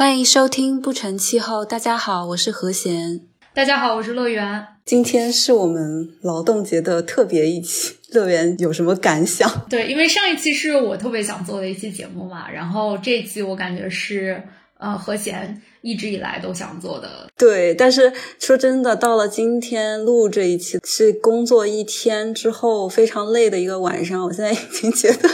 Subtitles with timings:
[0.00, 1.62] 欢迎收听不成气候。
[1.62, 3.20] 大家好，我是何贤。
[3.52, 4.66] 大家好，我是乐园。
[4.86, 9.66] 今天是我们劳动节的特别一期，乐园有什么感想？
[9.68, 14.42] 对，因为上一期是我特别想做的一期节目嘛，然后这一期我感觉是
[14.78, 17.28] 呃何贤一直以来都想做的。
[17.36, 25.28] 对，但是说真的，到了今天录这一期是工作一天之后非常累的一个晚上，我现在已经觉得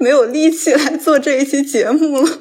[0.00, 2.38] 没有力气来做这一期节目了。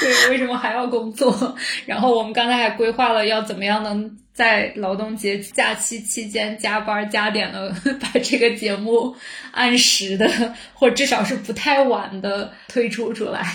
[0.00, 1.54] 对，为什么还要工作？
[1.84, 9.14] 然后我们刚才还规划了要怎么样能在劳动节假期期间加班加点的 把这个节目
[9.52, 10.26] 按时的，
[10.72, 13.46] 或至少是不太晚的推出出来。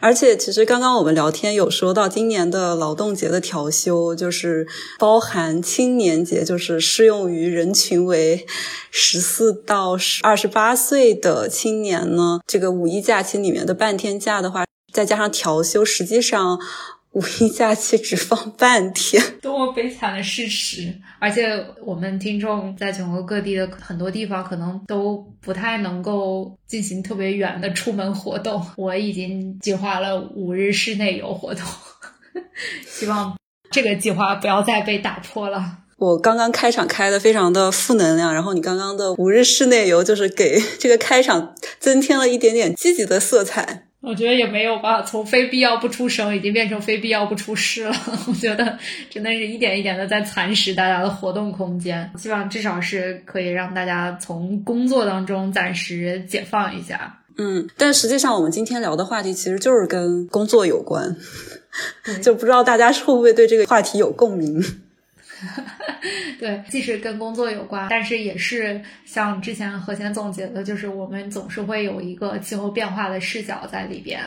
[0.00, 4.66] 而且，其实刚刚我们聊天有说到，今年的劳动节的调休就是
[4.98, 8.46] 包含青年节，就是适用于人群为
[8.90, 12.40] 十四到二十八岁的青年呢。
[12.46, 14.64] 这个五一假期里面的半天假的话。
[14.92, 16.58] 再加上调休，实际上
[17.12, 20.94] 五一假期只放半天， 多么悲惨的事实！
[21.18, 21.42] 而且
[21.84, 28.64] 我们听众在全国各地的很多地方，可能都不太能够进行特别远的出门活动。
[28.76, 31.64] 我已经计划了五日室内游活动，
[32.86, 33.36] 希望
[33.72, 35.78] 这个计划不要再被打破了。
[35.98, 43.88] 我刚刚开场开的非常的负能量，然后你刚刚的五日室内游就是给这个开场增添了一点点积极的色彩。
[44.02, 47.94] 我觉得也没有吧，从非必要不出声已经变成非必要不出事了。
[48.26, 48.78] 我觉得
[49.10, 52.10] 真的是一点一点的在蚕食大家的活动空间。
[52.16, 57.18] 希望至少是可以让大家从工作当中暂时解放一下。
[57.36, 61.16] 嗯，但实际上我们今天聊的话题其实就是跟工作有关，
[62.22, 64.62] 就不知道大家会不会对这个话题有共鸣。
[66.38, 74.22] 对，既是跟工作有关，但是也是像之前何贤总结的，就是我们总是会有一个气候变化的视角在里边。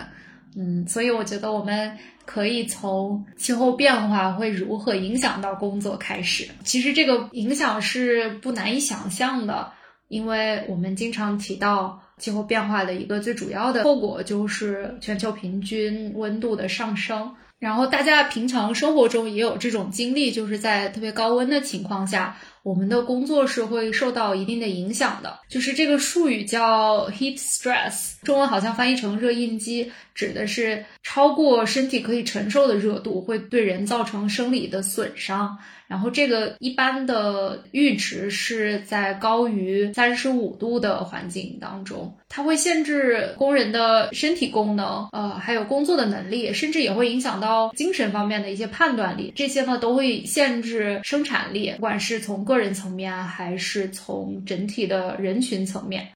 [0.55, 6.47] 嗯，所以我觉得我们可以从气候变化会如何影响到工作开始。
[6.63, 9.71] 其实这个影响是不难以想象的，
[10.09, 17.33] 因为我们经常提到气候变化的一个最主要的后果就是全球平均温度的上升。
[17.63, 25.39] 然后大家平常生活中也有这种经历，就是在特别高温的情况下，我们的工作是会受到一定的影响的。
[25.47, 35.57] 就是这个术语叫 heat stress，中文好像翻译成热应激，指的是超过身体可以承受的热度会对人造成生理的损伤。
[35.87, 49.31] 然后这个一般的阈值是在高于三十五度的环境当中，它会限制工人的身体功能，呃，还有工作的能力，甚至也会影响到精神方面的一些判断力。
[49.35, 56.07] 这些呢都会限制生产力，不管是从个人层面还是从整体的人群层面。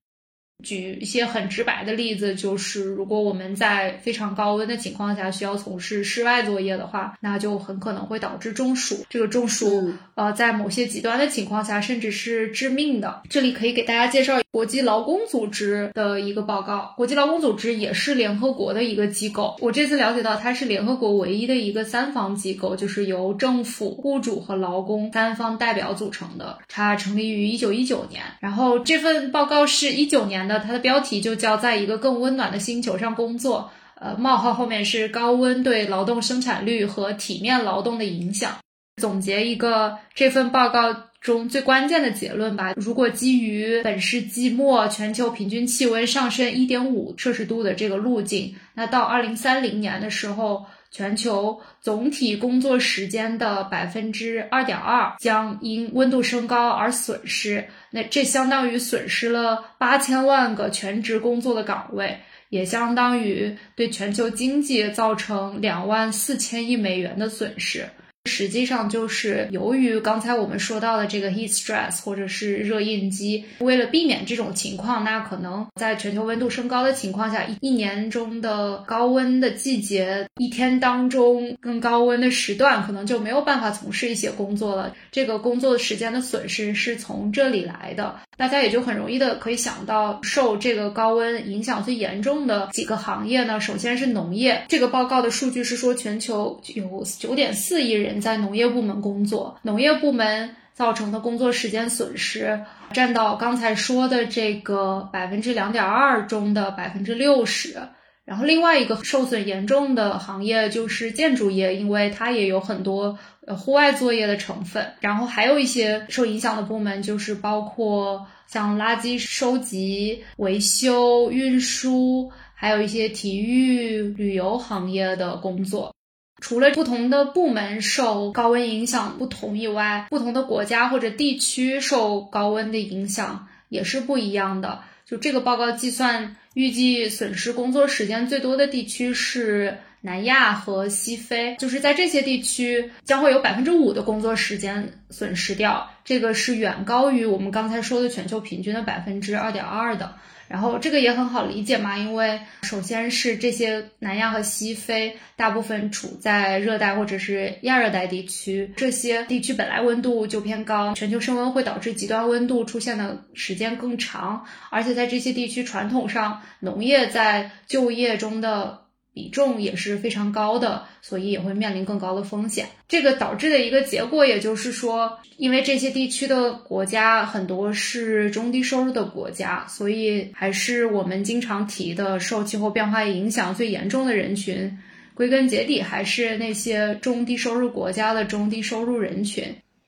[0.64, 9.06] 举一些很直白的例子，就是如果我们在非常高温的情况下需要从事室外作业的话，那就很可能会导致中暑。
[9.10, 13.22] 这个中暑，呃，在某些极端的情况下，甚至是致命的。
[13.30, 16.92] 这里可以给大家介绍国际劳工组织的一个报告。
[16.98, 19.56] 国际劳工组织也是联合国的一个机构。
[19.60, 26.58] 我这次了解到，它是联合国唯一的一个三方机构，就是由政府、雇主和劳工三方代表组成的。
[26.68, 30.48] 它成立于一九一九年，然后这份报告是一九年。
[30.48, 33.70] 的它的标题就叫在一个更温暖的星球上工作，
[34.00, 38.56] 呃，冒号后面是高温对劳动生产率和体面劳动的影响。
[39.00, 40.92] 总结一个这份报告
[41.22, 42.74] 中最关键的结论吧。
[42.76, 50.66] 如果基于本世纪末全球平均气温上升一点五摄氏度的这个路径，那到二零三零年的时候。
[50.90, 62.18] 全球总体工作时间的百分之二点二将因温度升高而损失，那这相当于损失了八千万个全职工作的岗位，
[62.50, 67.86] 也相当于对全球经济造成两万四千亿美元的损失。
[68.28, 84.94] 实际上就是由于刚才我们说到的这个 heat stress 或者是热应激，为了避免这种情况，那可能在全球温度升高的情况下，一一年中的高温的季节，一天当中更高温的时段，可能就没有办法从事一些工作了。
[85.12, 94.66] 这个工作时间的损失是从这里来的，大家也就很容易的可以想到，受这个高温影响最严重的几个行业呢，首先是农业。
[94.68, 98.17] 这个报告的数据是说，全球有九点四亿人。
[98.20, 102.62] 在农业部门工作，农业部门造成的工作时间损失
[102.94, 107.80] 占到刚才说的这个百分之两点二中的百分之六十。
[108.26, 114.94] 然后另外一个受损严重的行业就是建筑业，因为它也有很多呃户外作业的成分。
[115.00, 122.32] 然后还有一些受影响的部门就是包括像垃圾收集、维修、运输。
[122.60, 125.94] 还有一些体育旅游行业的工作。
[126.40, 134.82] 除了不同的部门受高温影响不同以外，不同的国家或者地区受高温的影响也是不一样的。
[135.06, 150.16] 就这个报告计算，预计损失工作时间最多的地区是南亚和西非，就是在这些地区将会有百分之五的工作时间损失掉，这个是远高于我们刚才说的全球平均的百分之二点二的。
[150.48, 168.87] 然后这个也很好理解嘛，因为首先是这些南亚和西非大部分处在热带或者是亚热带地区，这些地区本来温度就偏高，全球升温会导致极端温度出现的时间更长，而且在这些地区传统上农业在就业中的。
[169.18, 172.68] 比重也是非常高的，所以也会面临更高的风险。
[172.88, 184.78] 这个导致的一个结果，也就是说，因为这些地区的国家很多是中低收入的国家，所以还是我们经常提的受气候变化影响最严重的人群。
[185.16, 189.44] 归根结底，还是那些中低收入国家的中低收入人群。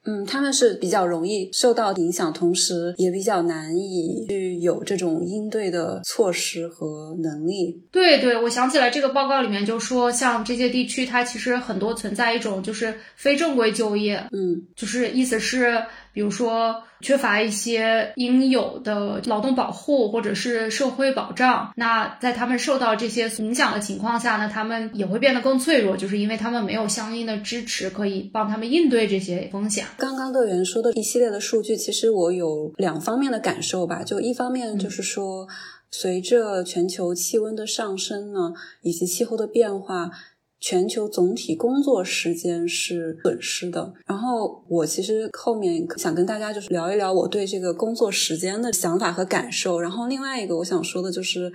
[0.05, 7.81] 嗯，他们是比较容易受到影响，同时也比较难以去有这种应对的措施和能力。
[7.91, 15.83] 对对，我想起来这个报告里面就说，像这些地区，它其实很多存在一种就是非正规就业，嗯，就是意思是。
[16.13, 29.85] 比如说，缺乏一些应有的劳动保护或者是社会保障，那在他们受到这些影响的情况下呢，他们也会变得更脆弱，就是因为他们没有相应的支持可以帮他们应对这些风险。
[29.97, 35.47] 刚刚乐园说的一系列的数据，其实我有两方面的感受吧，就一方面就是说，
[35.91, 40.09] 随着全球气温的上升呢，以及气候的变化。
[40.59, 43.93] 全球总体工作时间是损失的。
[44.05, 49.79] 然后我其实后面想跟大家就是聊一聊我对这个工作时间的想法和感受。
[49.79, 51.51] 然后另外一个我想说的就是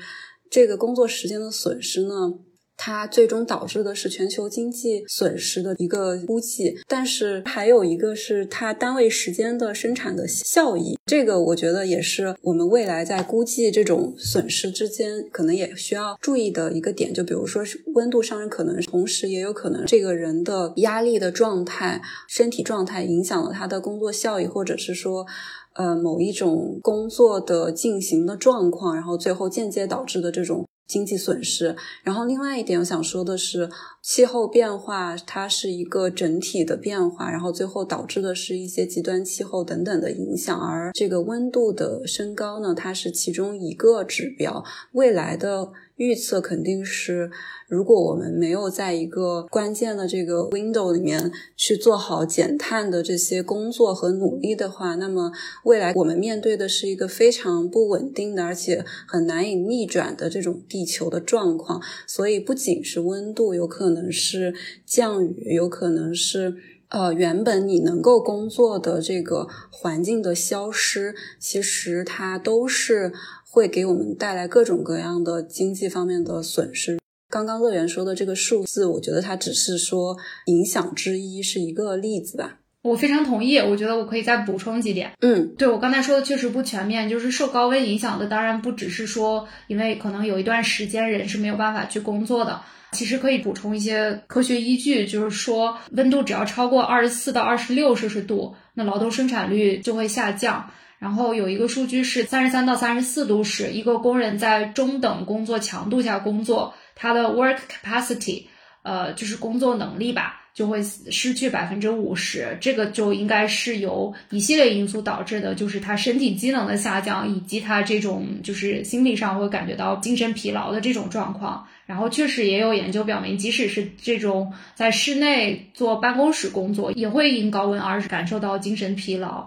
[0.50, 2.34] 这个工作时间的损失呢。
[2.76, 17.14] 它最终导致的是全球经济损失的一个估计，但是还有一个是它单位时间的生产的效益，这个我觉得也是我们未来在估计这种损失之间可能也需要注意的一个点。
[17.14, 25.26] 就比如说是温度上升，可能同时也有可能这个人的压力的状态、身体状态影响了他的工作效益，或者是说，
[25.74, 30.66] 呃，某一种工作的进行的状况，然后最后间接导致的这种。
[30.86, 33.70] 经济损失，然后另外一点我想说的是，
[34.02, 45.72] 气候变化它是一个整体的变化，然后最后导致的是一些极端气候等等的影响，而这个温度的升高呢，它是其中一个指标，未来的。
[45.96, 47.30] 预测肯定是，
[47.68, 55.30] 如果我们没有在一个关键的这个 window 里面去做好减碳的这些工作和努力的话，那么
[55.62, 61.80] 未来我们面对的是一个非常不稳定的，而且很难以逆转的这种地球的状况。
[62.08, 64.52] 所以，不仅是温度，有可能是
[64.84, 66.56] 降雨，有可能是
[66.88, 73.12] 呃原本你能够工作的这个环境的消失，其实它都是。
[73.54, 76.98] 会给我们带来各种各样的经济方面的损失。
[77.30, 82.58] 刚刚乐园说的这个数字，我觉得它只是说影响之一，是一个例子吧。
[82.82, 85.12] 我非常同意，我觉得我可以再补充几点。
[85.20, 92.60] 嗯，对我刚才说的确实不全面，就是受高温影响的，当然不只是说，因为可能有一段时间人是没有办法去工作的。
[92.90, 100.70] 其实可以补充一些科学依据，就是说温度只要超过二十四到二十六摄氏度，那劳动生产率就会下降。
[101.04, 108.44] 然后有一个数据是三十三到三十四度时，一个工人在中等工作强度下工作，他的 work capacity，
[108.82, 112.56] 呃，就是工作能力吧，就会失去百分之五十。
[112.58, 121.66] 这个就应该是由一系列因素导致的，就是他身体机能的下降，以及他这种就是心理上会感觉到精神疲劳的这种状况。
[121.84, 129.46] 然后确实也有研究表明，即使是这种在室内做办公室工作，也会因高温而感受到精神疲劳。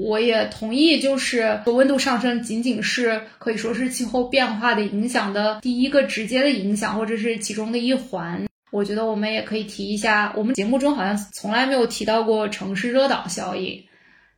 [0.00, 8.46] 我也同意，就是温度上升仅仅是可以说是气候变化的影响的第一个直接的影响，或者是其中的一环。
[8.70, 13.82] 我觉得我们也可以提一下，我们节目中好像从来没有提到过城市热岛效应，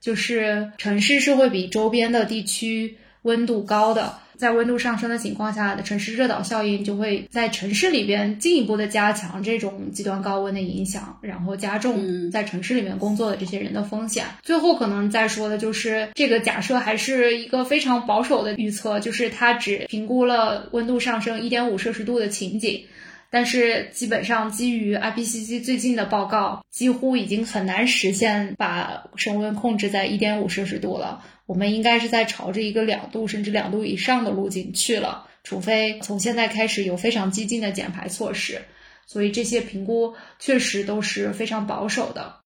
[0.01, 4.15] 就是城市是会比周边的地区温度高的。
[4.41, 14.25] 在温度上升的情况下，的城市热岛效应就会在城市里边进一步的加强这种极端高温的影响，然后加重在城市里面工作的这些人的风险。
[14.43, 22.83] 最后可能再说的就是这个假设还是一个非常保守的预测，就是它只评估了温度上升一点五摄氏度的情景。
[23.33, 31.23] 但是基本上基于 IPCC 最近的报告，几乎已经很难实现把升温控制在一点五摄氏度了。
[31.51, 35.27] 我们应该是在朝着一个两度甚至两度以上的路径去了。
[35.43, 38.63] 除非从现在开始有非常激进的减排措施。
[39.05, 42.37] 所以这些评估确实都是非常保守的。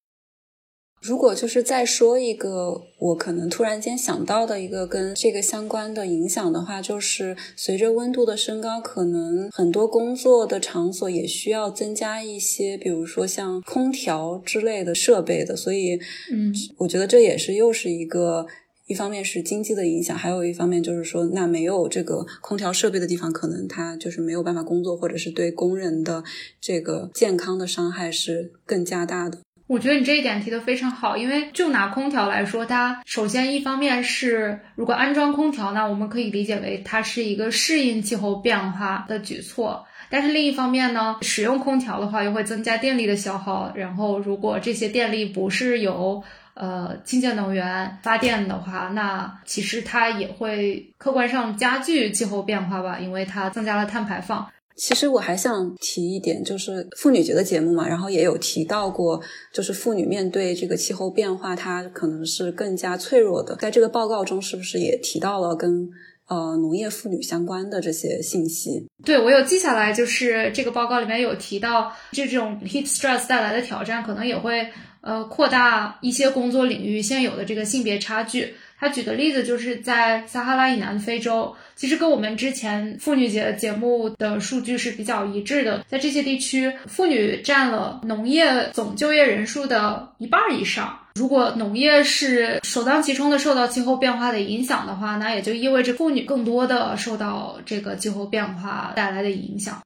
[1.02, 15.54] 如果就是再说一个，我可能突然间想到的一个跟这个相关的影响的话，就是随着温度的升高，可能很多工作的场所也需要增加一些，比如说像空调之类的设备的。
[15.54, 16.00] 所以，
[16.32, 18.46] 嗯，我觉得这也是又是一个。
[18.86, 26.22] 一方面是经济的影响，还有一方面就是说，那没有这个空调设备的地方，可能它就是没有办法工作，或者是对工人的
[26.60, 29.38] 这个健康的伤害是更加大的。
[29.66, 46.22] 我觉得你这一点提的非常好，因为就拿空调来说，它首先一方面是如果安装空调呢，我们可以理解为它是一个适应气候变化的举措，但是另一方面呢，使用空调的话又会增加电力的消耗，然后如果这些电力不是由
[46.54, 54.46] 呃，清洁能源发电的话，那其实它也会客观上加剧气候变化吧，因为它增加了碳排放。
[54.76, 59.20] 其实我还想提一点，就是妇女节的节目嘛，然后也有提到过，
[59.52, 63.56] 就是妇女面对这个气候变化，她可能是更加脆弱的。
[63.56, 65.88] 在这个报告中，是不是也提到了跟
[66.28, 68.88] 呃农业妇女相关的这些信息？
[69.04, 74.68] 对我有记下来，就是这个报告里面有提到，这种 heat stress 带来的挑战，可能也会。
[75.04, 78.54] 呃，扩大一些工作领域现有的这个性别差距。
[78.76, 85.84] 他举的例子就是在撒哈拉以南非洲，其实跟我们之前妇女节节目的数据是比较一致的。
[85.88, 90.98] 在这些地区，妇女占了农业总就业人数的一半以上。
[91.14, 99.83] 如果农业是首当其冲的受到气候变化的影响的话，那也就意味着妇女更多的受到这个气候变化带来的影响。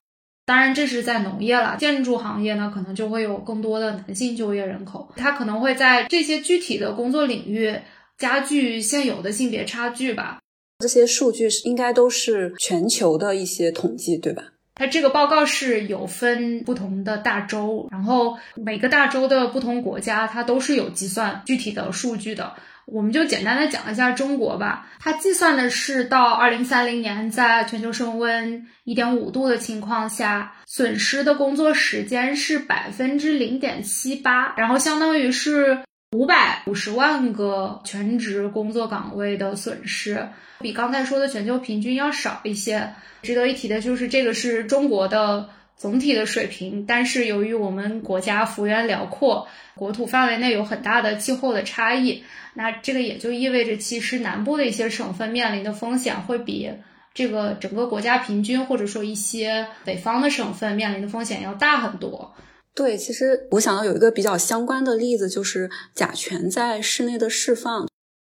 [0.48, 1.76] 当然，这是在农业了。
[1.78, 7.76] 建筑行业呢，可能就会有更多的男性就业人口，他可能会在这些具体的工作领域
[8.16, 10.38] 加剧现有的性别差距吧。
[10.78, 14.44] 这些数据是应该都是全球的一些统计，对吧？
[14.74, 22.54] 它这个报告是有分不同的大洲，然后每个大洲的不同国家，它都是有计算具体的数据的。
[22.90, 35.80] 我们就简单的讲一下中国吧，它计算的是到二零三零年，在全球升温一点五度的情况下，损失的工作时间是百分之零点七八，然后相当于是
[36.12, 40.26] 五百五十万个全职工作岗位的损失，
[40.60, 42.88] 比刚才说的全球平均要少一些。
[43.20, 45.50] 值得一提的就是，这个是中国的。
[45.78, 56.68] 总体的水平，但是由于我们国家幅员辽阔，国土范围内有很大的气候的差异，那这个也就意味着，其实南部的一些省份面临的风险会比
[57.14, 62.34] 这个整个国家平均，或者说一些北方的省份面临的风险要大很多。
[62.74, 67.88] 对，其实我想到有一个比较相关的例子，就是甲醛在室内的释放。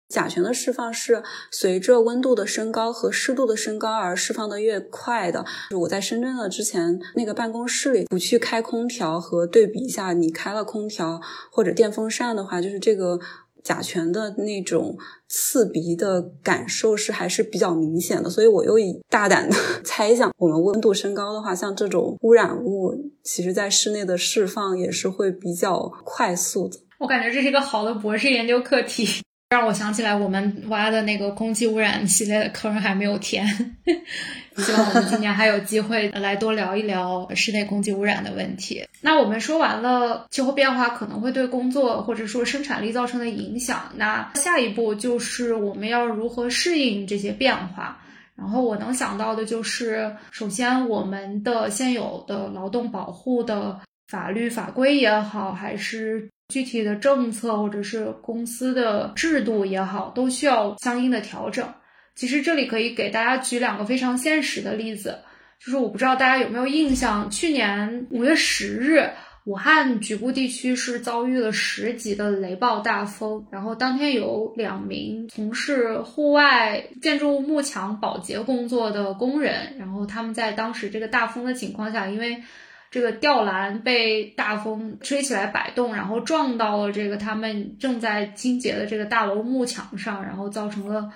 [0.09, 1.21] 甲醛的释放是
[1.51, 5.45] 随着温度的升高和湿度的升高而释放的越快的。
[5.77, 11.19] 我在深圳的之前那个办公室里，不去开空调和对比一下，你开了空调
[11.51, 13.19] 或者电风扇的话，就是这个
[13.61, 14.97] 甲醛的那种
[15.27, 18.29] 刺鼻的感受是还是比较明显的。
[18.29, 26.79] 所以我又以大胆的 猜想，我们温度升高的话，像这种污染物，其实在室内的释放也是会比较快速的。
[26.99, 29.21] 我感觉这是一个好的博士研究课题。
[29.49, 33.47] 让我想起来，我们挖的那个空气污染系列的坑还没有填，
[34.57, 38.85] 希望我们今年还有机会来多聊一聊室内空气污染的问题。
[38.99, 47.97] 那我们说完了气候变化可能会对工作或者说生产力造成的影响，那下一步就是我们要如何适应这些变化。
[48.35, 56.29] 然后我能想到的就是，首先我们的现有的劳动保护的法律法规也好，还是。
[56.49, 61.67] 具体的政策或者是公司的制度也好，都需要相应的调整。
[62.15, 65.19] 其实这里可以给大家举两个非常现实的例子，
[65.59, 69.09] 就是我不知道大家有没有印象，去年五月十日，
[69.45, 82.41] 武汉局部地区是遭遇了十级的雷暴大风，然后当天有两名从事户外建筑物幕墙保洁工作的工人，然后他们在当时这个大风的情况下，因为
[82.97, 91.07] 这个吊篮被大风吹起来摆动，然后撞到了这个他们正在清洁的这个大楼幕墙上，然后造成了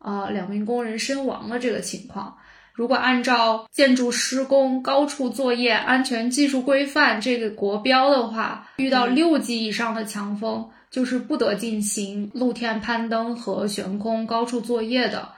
[0.00, 2.36] 呃两名工人身亡的这个情况。
[2.72, 15.28] 如果按照建筑施工高处作业安全技术规范这个国标的话，遇到六级以上的强风，就是不得进行露天攀登和悬空高处作业的。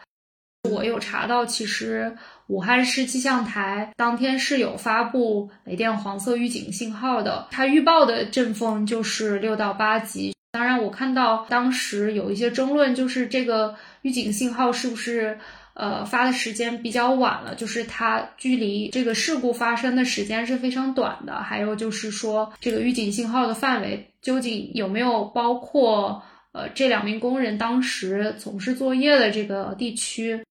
[0.70, 2.16] 我有查到，其实。
[2.50, 10.34] 武汉市气象台当天是有发布雷电黄色预警信号的，它预报的阵风就是六到八级。
[10.50, 15.38] 当然，我看到当时有一些争论，就是这个预警信号是不是
[15.74, 21.40] 呃发的时间比较晚了，就是它距离这个事故发生的时间是非常短的。
[21.44, 30.44] 还有就是说，这个预警信号的范围究竟有没有包括呃这两名工人当时从事作业的这个地区？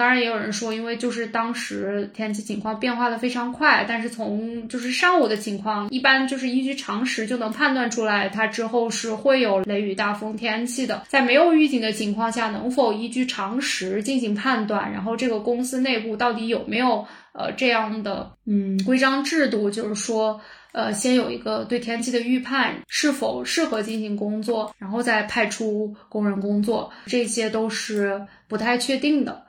[0.00, 11.02] 当然，也有人说，因为就是当时天气情况变化的非常快，但是从就是上午的情况，一般就是依据常识就能判断出来，它之后是会有雷雨大风天气的。
[11.06, 14.90] 在没有预警的情况下，能否依据常识进行判断？
[14.90, 19.70] 然后这个公司内部到底有没有呃这样的嗯规章制度？
[19.70, 20.40] 就是说，
[20.72, 29.44] 呃，先有一个对天气的预判，是否适合进行工作，然后再派出工人工作，这些都是不太确定的。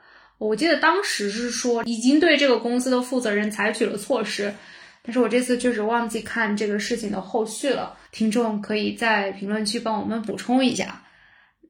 [0.48, 4.52] 我记得当时是说已经对这个公司的负责人采取了措施，
[5.02, 7.96] 但是我这次确实忘记看这个事情的后续了。
[8.10, 11.02] 听众可以在评论区帮我们补充一下。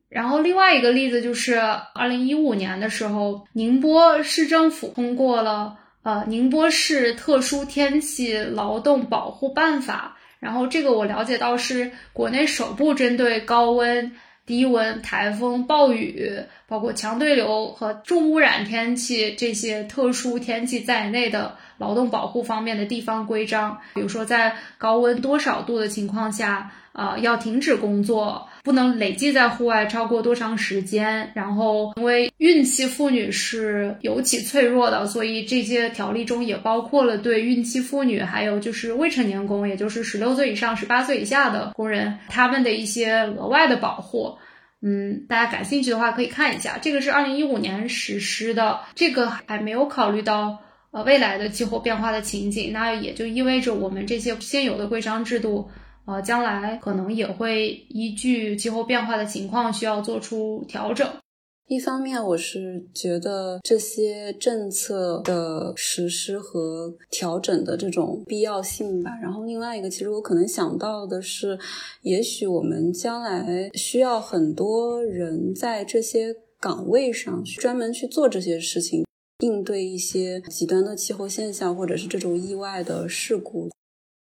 [0.09, 1.59] 然后另外一个例子就是
[1.95, 14.13] 二零一五年的时候，宁波市政府通过了呃宁波市特殊天气劳动保护办法，然后这个我了解到是国内首部针对高温。
[14.47, 26.71] 低温、台风、暴雨，包括强对流和重污染天气这些特殊天气在内的劳动保护方面的地方规章，比如说在高温多少度的情况下。
[26.93, 31.31] 啊，要停止工作，不能累计在户外超过多长时间。
[31.35, 44.37] 然后，因为孕期妇女是尤其脆弱的，所以这些条例中也包括了对孕期妇女，还有就是未成年工，也就是十六岁以上、十八岁以下的工人，他们的一些额外的保护。
[44.81, 50.59] 嗯，大家感兴趣的话可以看一下，这个是二零一五年实施的，这个还没有考虑到
[50.91, 55.71] 呃未来的气候变化的情景，那也就意味着我们这些现有的规章制度。
[56.05, 61.09] 呃，将来可能也会依据气候变化的情况需要做出调整。
[61.69, 69.13] 一方面，我是觉得这些政策的实施和调整的这种必要性吧。
[69.23, 71.59] 然后，另外一个，其实我可能想到的是，
[72.03, 79.07] 也许我们将来需要很多人在这些岗位上专门去做这些事情，
[79.39, 83.71] 应对一些极端的气候现象或者是这种意外的事故。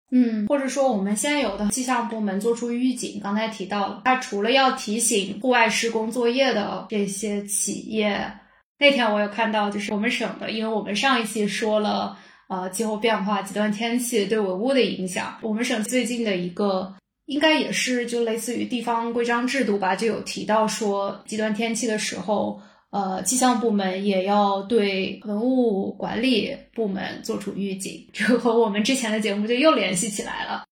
[0.10, 8.32] 嗯，或者说我们现有的气象部门做出预警，刚才提到了，它除了要提醒户外施工作业的这些企业，
[8.80, 12.18] 那天我有看到，就是我们省的，因为我们上一期说了，
[12.48, 22.62] 呃，气候变化、极端天气对文物的影响，我们省最近的一个，应该也是就类似于地方规章制度吧，就有提到说，极端天气的时候。
[22.90, 30.64] 呃，气象部门也要对文物管理部门做出预警，这和我们之前的节目就又联系起来了。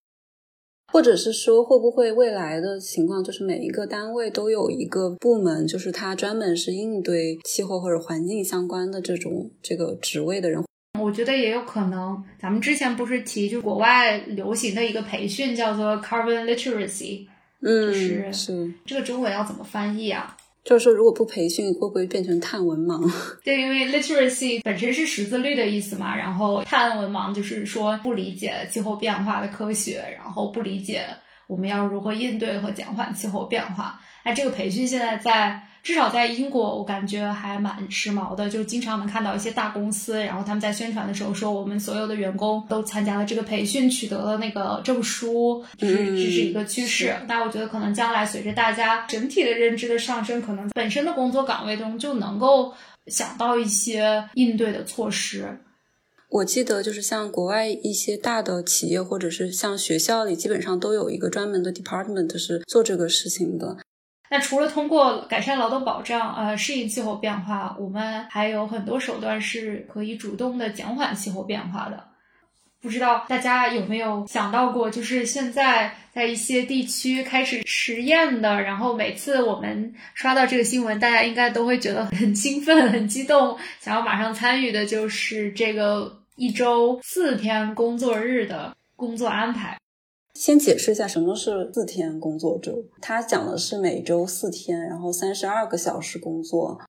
[0.94, 10.64] 或者是说，会不会未来的情况就是每一个单位都有一个部门，就是他专门是应对气候或者环境相关的这种这个职位的人？
[10.98, 12.24] 我觉得也有可能。
[12.42, 17.28] 咱们之前不是提就国外流行的一个培训叫做 Carbon Literacy，
[17.62, 20.38] 嗯，是是这个中文要怎么翻译啊？
[20.66, 23.10] 就是说，如果不培训，会不会变成碳文盲？
[23.46, 31.06] 对，因为 literacy 本身是识字率的意思嘛，然后碳文盲就是说不理解气候变化的科学，然后不理解
[31.48, 34.02] 我们要如何应对和减缓气候变化。
[34.26, 35.62] 那，这个培训现在在。
[35.86, 47.16] 至少在英国，我感觉还蛮时髦的，就经常能看到一些大公司，然后他们在宣传的时候说，我们所有的员工都参加了这个培训，取得了那个证书，就是这是一个趋势。
[47.28, 52.74] 但我觉得可能将来随着大家整体的认知的上升，可能本身的工作岗位中就能够
[53.06, 55.60] 想到一些应对的措施。
[56.32, 63.78] 我记得就是像国外一些大的企业，或者是像学校里，基本上都有一个专门的 department 是做这个事情的。
[64.30, 72.04] 那除了通过改善劳动保障，呃，适应气候变化，我们还有很多手段是可以主动的减缓气候变化的。
[72.82, 89.80] 不知道大家有没有想到过，就是现在在一些地区开始实验的，然后每次我们刷到这个新闻，大家应该都会觉得很兴奋、很激动，想要马上参与的，就是这个一周四天工作日的工作安排。
[90.36, 92.84] 先解释一下什么是四天工作周。
[93.02, 96.82] 它讲的是每周四天，然后三十二个小时工作，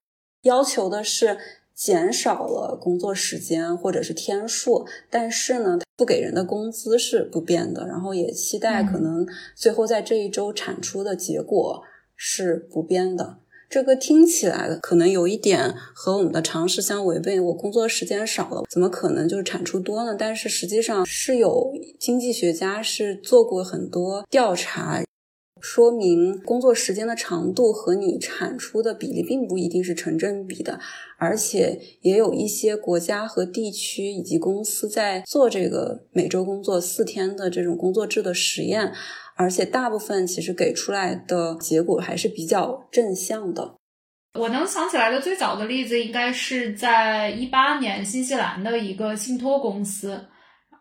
[0.43, 1.39] 要求的是
[1.73, 11.85] 减少了工作时间或者是天数，但是呢，不给人的工资是不变的，然后也期待可能最后在这一周产出的结果
[12.17, 13.39] 是不变的。
[13.69, 17.39] 这个听起来可能有一点和我们的常识相违背。
[17.41, 20.15] 我工作时间少了，怎么可能就是产出多呢？
[20.19, 25.03] 但是实际上是有经济学家是做过很多调查，
[25.61, 30.79] 说明工作时间的长度和你产出的比例并不一定是成正比的，
[31.19, 38.93] 而且也有一些国家和地区以及公司在做这个每周工作四天的这种工作制的实验，
[39.37, 43.75] 而且大部分其实给出来的结果还是比较正向的。
[44.39, 50.27] 我能想起来的最早的例子，应该是在一八年新西兰的一个信托公司。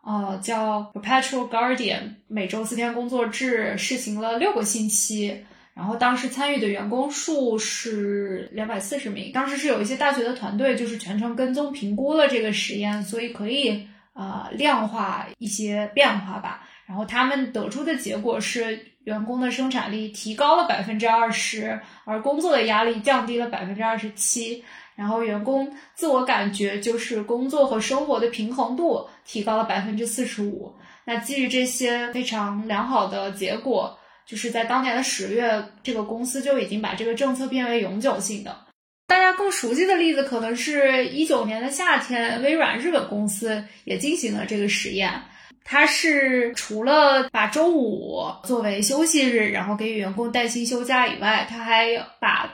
[0.05, 9.31] 呃，叫 Perpetual Guardian，每周四天工作制试行了六个星期，然后当时参与的员工数是两百四十名。
[9.31, 16.64] 当时是有一些大学的团队，就是全程跟踪评估了这个实验，所以可以呃量化一些变化吧。
[16.87, 24.63] 然后他们得出的结果是，员工的生产力提高了百分之二十，而工作的压力降低了百分之二十七。
[24.95, 30.73] 然后员工自我感觉就是工作和生活的平衡度提高了百分之四十五。
[31.03, 38.57] 那基于这些非常良好的结果，就是在当年的十月，这个公司就已经把这个政策变为永久性的。
[39.05, 45.21] 大家更熟悉的例子可能是一九年的夏天，微软日本公司也进行了这个实验。
[45.65, 51.87] 它是除了把周五作为休息日，然后给员工带薪休假以外，它还
[52.21, 52.49] 把。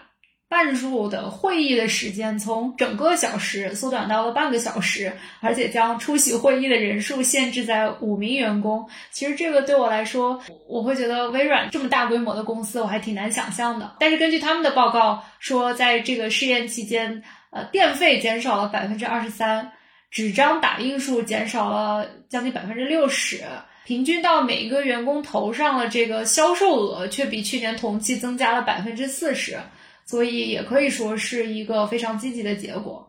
[0.52, 8.86] 半数的会议的时间从整个小时缩短到了半个小时，而且将出席会议的人数限制在五名员工。
[9.12, 13.96] 其实这个对我来说，我会觉得微软这么大规模的公司，我还挺难想象的。
[13.98, 19.72] 但是根据他们的报告说，在这个试验期间，呃，电费减少了百分之二十三，
[20.12, 23.40] 纸张打印数减少了将近百分之六十，
[23.86, 29.58] 平均到每一个员工头上的这个销售额却比去年同期增加了百分之四十。
[30.04, 33.08] 所以也可以说是一个非常积极的结果。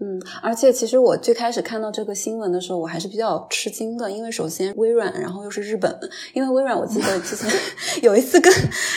[0.00, 5.92] 嗯，而且其实我最开始看到这个新闻的时候，我还是比较吃惊的，因为首先微软，然后又是日本。
[6.32, 7.50] 因为微软，我记得之前
[8.02, 8.52] 有一次跟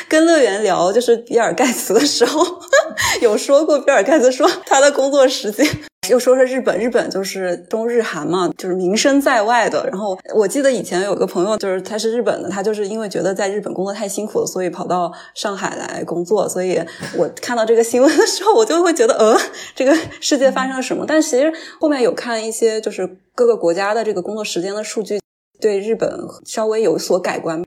[0.08, 2.46] 跟乐园聊，就是比尔盖茨的时候，
[3.22, 5.66] 有说过，比尔盖茨说他的工作时间。
[6.10, 9.86] 又说说日本，日本就是中日韩嘛，就是名声在外的。
[9.90, 16.48] 然后我记得以前有个朋友，就是他是日本的，他就是因为觉得在日本工作太辛苦了，所以跑到上海来工作。
[16.48, 16.80] 所以
[17.18, 19.38] 我看到这个新闻的时候，我就会觉得，呃，
[19.76, 21.04] 这个世界发生了什么？
[21.06, 23.06] 但其实后面有看一些就是
[23.36, 25.20] 各个国家的这个工作时间的数据，
[25.60, 26.10] 对日本
[26.46, 27.62] 稍微有所改观。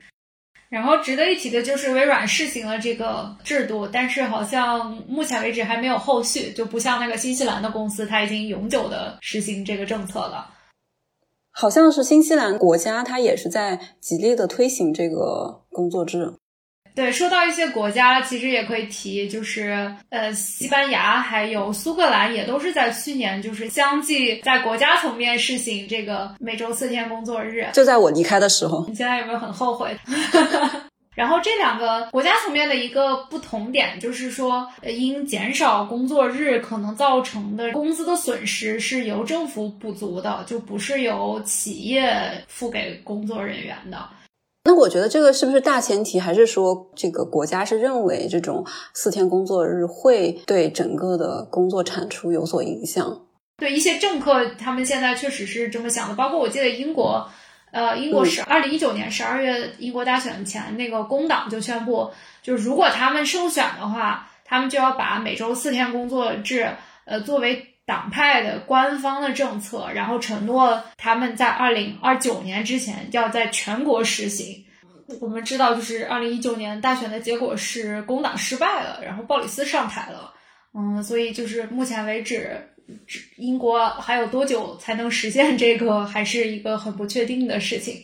[0.71, 10.49] 然后值得一提的就是微软试行了这个制度，但是好像目前为止还没有后续，就不像那个新西兰的公司，它已经永久的实行这个政策了。
[11.51, 16.35] 好像是新西兰国家，它也是在极力的推行这个工作制。
[16.93, 27.67] 对，说到一些国家，其实也可以提，就是呃，西班牙还有苏格兰也都是在去年，就是相继在国家层面试行这个每周四天工作日。
[27.73, 29.95] 就在我离开的时候，你现在有没有很后悔？
[31.13, 44.07] 然后这两个国家层面的一个不同点，就是说，因减少工作日可能造成的工资的损失是由政府补足的，就不是由企业付给工作人员的。
[44.63, 53.21] 那我觉得这个是不是大前提，还是说这个国家是认为这种四天工作日会对整个的工作产出有所影响？
[53.57, 56.15] 对一些政客，他们现在确实是这么想的。
[56.15, 57.27] 包括我记得英国，
[57.71, 62.11] 呃，英国是二零一九年十二月英国大选前，那个工党就宣布，
[62.43, 66.69] 就是如果他们胜选的话，他们就要把每周四天工作制，
[67.05, 67.67] 呃，作为。
[67.85, 74.63] 党派的官方的政策，然后承诺他们在二零二九年之前要在全国实行。
[75.19, 80.33] 我们知道，就是二零一九年大选的结果是工党失败了，然后鲍里斯上台了。
[80.73, 82.55] 嗯，所以就是目前为止，
[83.35, 87.95] 英国还有多久才能实现这个，还是一个很不确定的事情。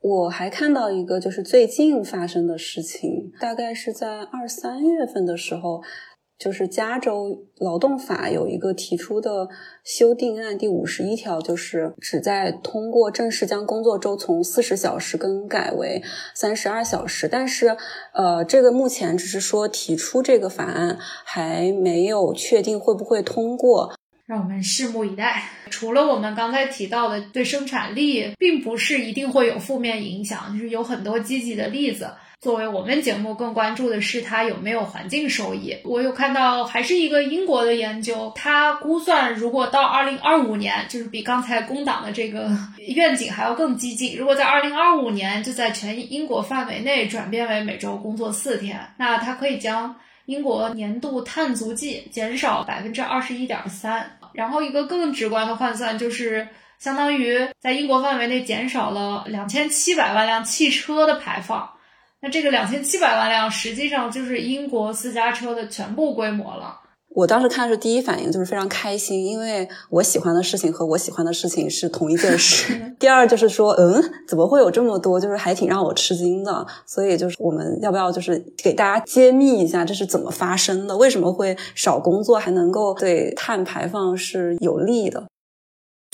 [0.00, 5.82] 我还看到一个，就是最近发生的事情，大概是在二三月份的时候。
[6.38, 9.48] 就是加州劳动法有一个提出的
[9.84, 16.02] 修订案，第五十一条就是旨在通过正式将工作周从四十小时更改为
[16.34, 17.28] 三十二小时。
[17.28, 17.76] 但是，
[18.12, 23.94] 呃，这个目前只是说提出这个法案，还没有确定会不会通过，
[24.26, 25.44] 让我们拭目以待。
[25.70, 32.08] 除了我们刚才提到的对生产力并不是一定会有负面影响，就是有很多积极的例子。
[32.44, 35.74] 作为我们节目更关注的是它有没有环境收益。
[35.82, 44.14] 我有看到还是一个英国的研究，它估算如果到二零二五年，就是比刚才工党的这个愿景还要更激进。
[44.18, 54.18] 如果在二零二五年就在全英国范围内转变为每周工作四天，那它可以将英国年度碳足迹减少百分之二十一点三。
[54.34, 56.46] 然后一个更直观的换算就是，
[56.78, 61.70] 相当于在英国范围内减少了两千七百万辆汽车的排放。
[62.24, 66.80] 那这个两千七百万辆实际上就是英国私家车的全部规模了。
[67.10, 72.74] 我当时看是第一反应就是非常开心，因为我喜欢的事情和我喜欢的事情是同一件事。
[72.98, 75.20] 第二就是说，嗯，怎么会有这么多？
[75.20, 76.66] 就是还挺让我吃惊的。
[76.86, 80.96] 所以就是我们要不要就是给大家揭秘一下这是怎么发生的？
[80.96, 85.24] 为什么会少工作还能够对碳排放是有利的？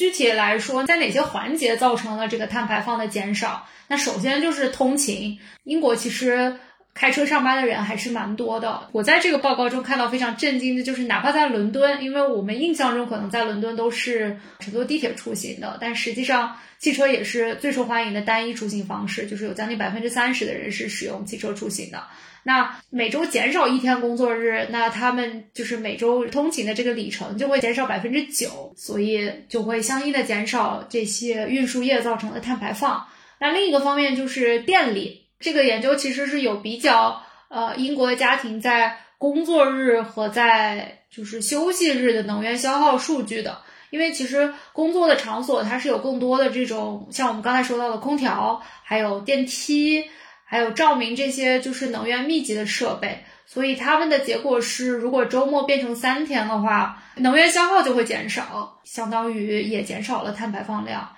[0.00, 3.68] 具体来说，在哪些环节造成了这个碳排放的减少？
[3.86, 5.38] 那首先就是通勤。
[5.64, 6.56] 英国其实。
[6.92, 8.88] 开车上班的人还是蛮多的。
[8.90, 22.02] 我在这个报告中看到非常震惊的，就是哪怕在伦敦，因为我们印象中可能在伦敦都是乘坐地铁出行的，但实际上汽车也是最受欢迎的单一出行方式，就是有将近百分之三十的人是使用汽车出行的。
[22.42, 33.06] 那每周减少一天工作日，那他们就是每周通勤的这个里程就会减少百分之九，所以就会相应的减少这些运输业造成的碳排放。
[33.38, 35.26] 那另一个方面就是电力。
[35.38, 43.62] 这个研究其实是有比较，呃，英国的家庭在工作日和在就是休息日的能源消耗数据的。
[43.88, 50.04] 因为其实工作的场所它是有更多的这种，像我们刚才说到的空调，还有电梯，
[50.50, 53.22] 还有照明这些就是能源密集的设备。
[53.46, 61.08] 所以他们的结果是，如果周末变成三天的话，能源消耗就会减少，相当于也减少了碳排放量。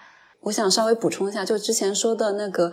[0.40, 2.71] 我想稍微补充一下，就之前说的那个。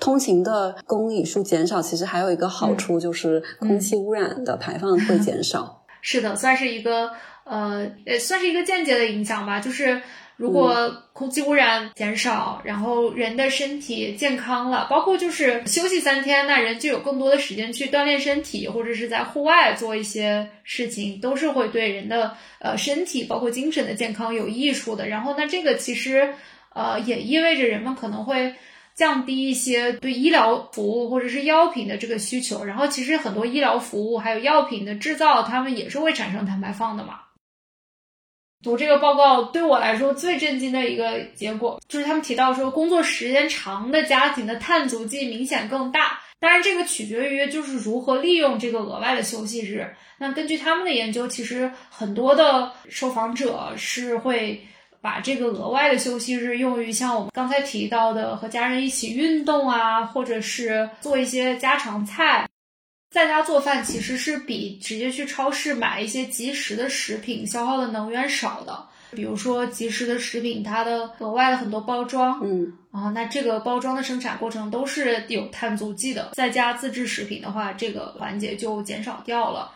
[0.00, 5.84] 通勤的公里数减少，其实还有一个好处，就是空气污染的排放会 减少。
[6.00, 7.10] 是的，算是一个
[7.42, 9.58] 呃呃，算是一个间接的影响吧。
[9.58, 10.00] 就是
[10.40, 25.06] 如果空气污染减少，然后人的身体健康了，包括就是休息三天，那人就有更多的时间去锻炼身体，或者是在户外做一些事情，都是会对人的呃身体包括精神的健康有益处的。
[25.06, 26.34] 然后那这个其实
[26.72, 28.54] 呃也意味着人们可能会。
[28.92, 37.20] 降低一些对医疗服务或者是药品的这个需求，然后其实很多医疗服务还有药品的制造，他们也是会产生碳排放的嘛。
[38.62, 46.20] 读这个报告对我来说最震惊的一个结果，就是他们提到说，工作时间长的家庭的碳足迹明显更大。
[46.38, 49.94] 当然，这个取决于就是如何利用这个额外的休息日。
[50.18, 54.60] 那根据他们的研究，其实很多的受访者是会。
[55.02, 62.46] 把这个额外的休息日用于像我们刚才提到的和家人一起运动啊，或者是做一些家常菜，
[63.10, 68.86] 在家做饭其实是比直接去超市买一些即食的食品消耗的能源少的。
[69.10, 76.30] 比如说即食的食品，它的额外的很多包装，嗯，啊，那这个包装的生产过程都是有碳足迹的。
[76.34, 79.72] 在家自制食品的话，这个环节就减少掉了。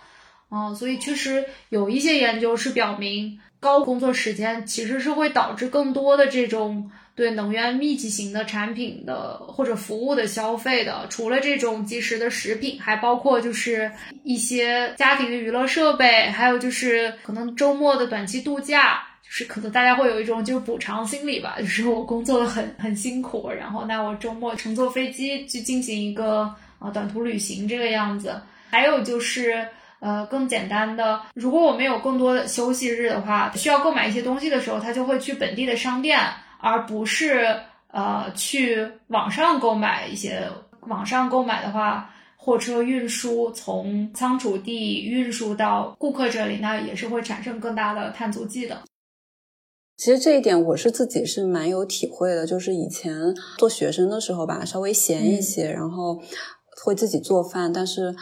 [0.49, 3.41] 啊，所以确实有一些研究是表明。
[3.59, 11.07] 高工作时间其实是会导致更多的这种对能源密集型的产品的或者服务的消费的。
[11.09, 13.91] 除了这种即时的食品，还包括就是
[14.23, 28.41] 一些家庭的娱乐设备，还有就是可能周末的短期度假，就是可能大家会有一种就是补偿心理吧，就是我工作的很很辛苦，然后那我周末乘坐飞机去进行一个啊短途旅行这个样子。
[28.71, 29.67] 还有就是。
[30.01, 36.21] 呃，更简单的，如果我们有更多的休息日的话，需要购买一些东西的时候，他就会去本地的商店，
[36.65, 40.49] 而不是呃去网上购买一些。
[40.89, 48.83] 网上购买的话，货车运输从仓储地运输到顾客这里，那也是会产生更大的碳足迹的。
[49.97, 56.21] 其实这一点我是自己是蛮有体会的，就是以前做学生的时候吧，稍微闲一些，然后
[56.85, 58.15] 会自己做饭，但是。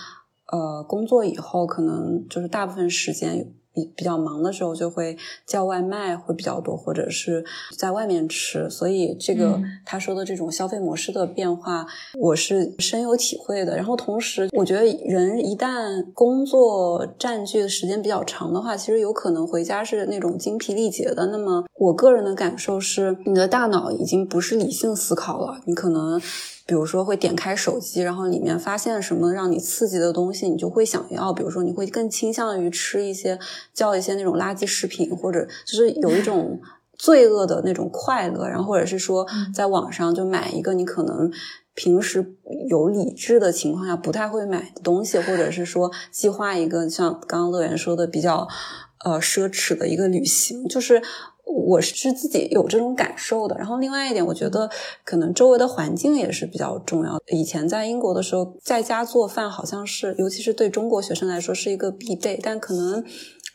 [0.52, 7.44] 呃，工作以后可能就是大部分时间比比较忙的时候，就会叫外卖会比较多，或者是
[7.76, 8.68] 在外面吃。
[8.68, 11.86] 所以这个他说的这种消费模式的变化，
[12.18, 13.76] 我是深有体会的。
[13.76, 21.26] 然后同时，我觉得人一旦工作占据的时间比较长的话，其实有可能回家是那种精疲力竭的。
[21.26, 26.20] 那么我个人的感受是，你的大脑已经不是理性思考了，你可能。
[26.64, 31.32] 比如说会点开手机，然后里面发现什么让你刺激的东西，你就会想要。
[31.32, 33.38] 比如说，你会更倾向于吃一些
[33.74, 36.60] 叫一些那种垃圾食品，或者就是有一种
[36.96, 38.46] 罪恶的那种快乐。
[38.46, 41.32] 然后或者是说，在网上就买一个你可能
[41.74, 42.36] 平时
[42.68, 48.46] 有理智的情况下不太会买的东西，或者是说计划一个像刚刚乐园说的比较
[49.04, 51.02] 呃奢侈的一个旅行，就是。
[51.44, 54.70] 我是自己有这种感受的，然后另外一点，我觉得
[55.04, 57.20] 可能周围的环境也是比较重要。
[57.28, 62.38] 以前在英国的时候，在家做饭好像是，尤其是对中国学生来说是一个必备。
[62.42, 63.04] 但可能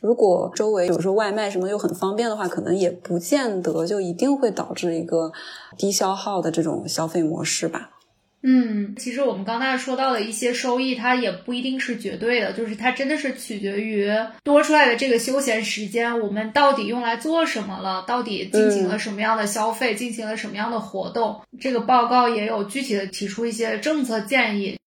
[0.00, 5.32] 如果周围，比如说外卖什么又很方便的话，可能也不见得就一定会导致一个
[5.76, 7.97] 低消耗的这种消费模式吧。
[8.42, 14.08] 嗯，其实我们刚才说到的一些收益，它也不一定是绝对的，就是它真的是取决于
[14.44, 21.40] 多出来的这个休闲时间，我们到底用来做什么了，到底进行了什么样的消费，进行了什么样的活动。
[21.60, 24.77] 这个报告也有具体的提出一些政策建议。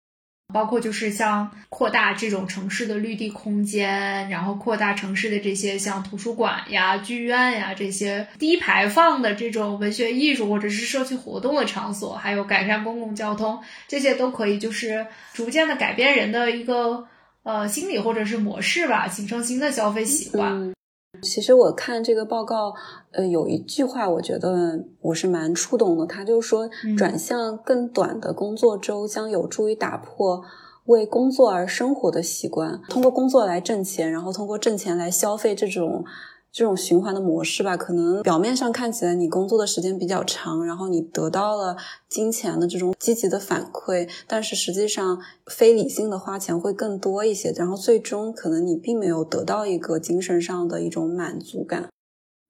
[0.51, 17.07] 包括就是像扩大这种城市的绿地空间，然后扩大城市的这些像图书馆呀、剧院呀这些低排放的这种文学艺术或者是社区活动的场所，还有改善公共交通，这些都可以就是逐渐的改变人的一个
[17.43, 20.73] 呃心理或者是模式吧，形成新的消费习惯。
[21.21, 22.73] 其实我看这个报告，
[23.11, 26.05] 呃，有一句话，我觉得我是蛮触动的。
[26.05, 30.43] 他就是说，转向更短的工作周将有助于打破
[30.85, 36.03] 为工作而生活的习惯，通过工作来挣钱，然后通过挣钱来消费这种。
[36.51, 41.77] 这种循环的模式吧，可能表面上看起来你工作的时间比较长，然后你得到了
[42.09, 51.87] 金钱的这种积极的反馈，但是实际上非理性的花钱会更多一些，然后最终可能你并没有得到一个精神上的一种满足感。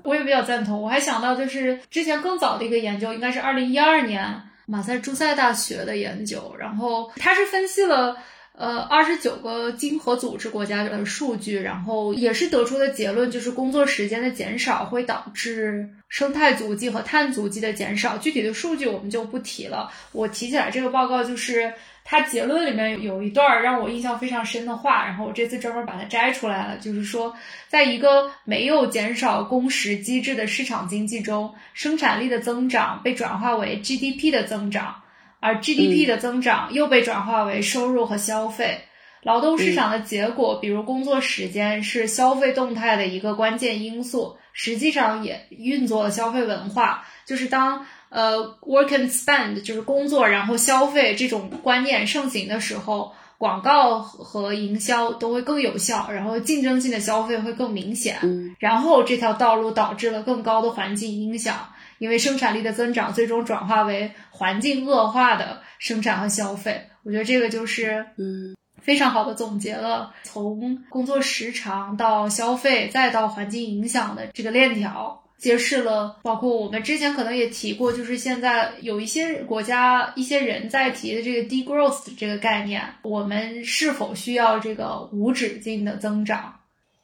[0.03, 4.25] 我也比较赞同，我还想到就是之前更早的一个研究，应该是二零一二年
[4.65, 8.17] 马赛诸塞大学的研究，然后他是分析了。
[8.53, 18.17] 呃，二十九个经合组织国家的数据，然后也是得出的结论，就是工作时间的减少会导致生态足迹和碳足迹的减少。
[18.17, 19.89] 具体的数据我们就不提了。
[20.11, 27.33] 我提起来这个报告，就是它结论里面有一段让我印象非常深的话，然后我这次专门把它摘出来了，就是说，
[27.67, 35.00] 在一个没有减少工时机制的市场经济中，生产力的增长被转化为 GDP 的增长。
[35.41, 38.79] 而 GDP 的增长又被转化为收入和消费，
[39.23, 47.03] 劳动市场的结果，比如工作时间是消费动态的一个关键因素，实际上也运作了消费文化。
[47.25, 58.17] 就是当呃 work and spend 就是工作然后消费这种观念盛行的时候，广告和营销都会更有效，然后竞争性的消费会更明显。
[58.59, 61.67] 然后这条道路导致了更高的环境影响。
[62.01, 86.55] 因为生产力的增长最终转化为环境恶化的生产和消费，我觉得这个就是嗯非常好的总结了从工作时长到消费再到环境影响的这个链条，揭示了包括我们之前可能也提过，就是现在有一些国家一些人在提的这个 degrowth 这个概念，我们是否需要这个无止境的增长？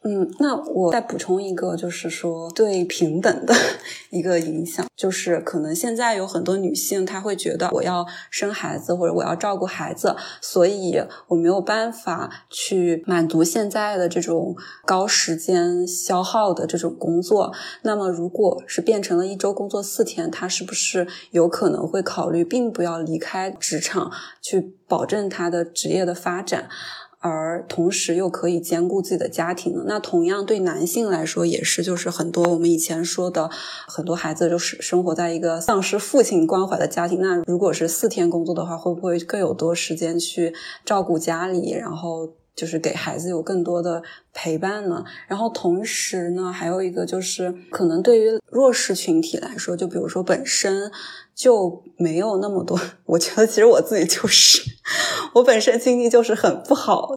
[0.09, 3.53] 嗯，那我再补充一个，就是说对平等的
[4.09, 17.53] 一个影响，就是可能现在有很多女性，她会觉得我要生孩子或者我要照顾孩子，所以我没有办法去满足现在的这种高时间消耗的这种工作。
[17.81, 24.09] 那么，如果是变成了一周工作四天，她是不是有可能会考虑并不要离开职场，
[24.41, 26.69] 去保证她的职业的发展？
[27.19, 33.49] 而同时又可以兼顾自己的家庭那同样对男性来说也是，就是很多我们以前说的
[33.87, 37.19] 很多孩子就是生活在一个丧失父亲关怀的家庭。
[37.19, 40.53] 那如果是四天工作的话，会不会更有多时间去
[40.85, 45.05] 照顾家里，然后就是给孩子有更多的陪伴呢？
[45.29, 50.91] 然后同时呢，还有一个就是可能对于弱势群体来说，就比如说本身。
[51.37, 52.81] 就没有那么多。
[53.05, 54.59] 我觉得其实我自己就是，
[55.35, 57.13] 我本身经历就是很不好。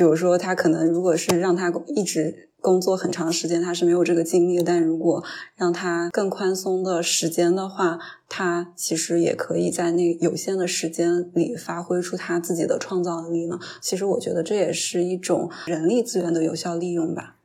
[0.00, 5.22] 比如说，他可能如果是让他一直工作很长时间，他是没有这个精力；但如果
[5.56, 13.58] 让他更宽松的时间的话，他其实也可以在那有限的时间里发挥出他自己的创造力呢。
[13.82, 17.36] 其实我觉得这也是一种人力资源的有效利用吧。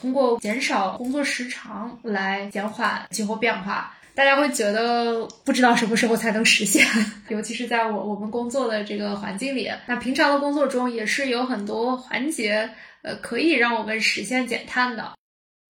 [0.00, 3.97] 通过减少工作时长来减缓气候变化。
[4.18, 6.84] 大家会觉得不知道什么时候才能实现，
[7.30, 9.70] 尤其是在我我们工作的这个环境里。
[9.86, 12.68] 那平常的工作中也是有很多环节，
[13.02, 15.12] 呃，可以让我们实现减碳的。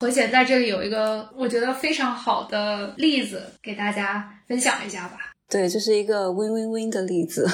[0.01, 5.19] 何贤在这里有一个我觉得非常好的例子，给大家分享一下吧。
[5.51, 7.47] 对，这是一个 win win win 的例子。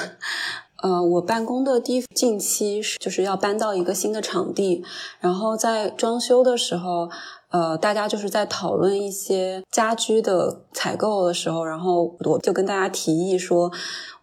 [0.85, 4.83] 呃，我办公的地近期是就是要搬到一个新的场地，
[5.19, 7.09] 然后在装修的时候。
[7.51, 13.71] 呃，大家就是在讨论一些家居的采购的时候，然后我就跟大家提议说。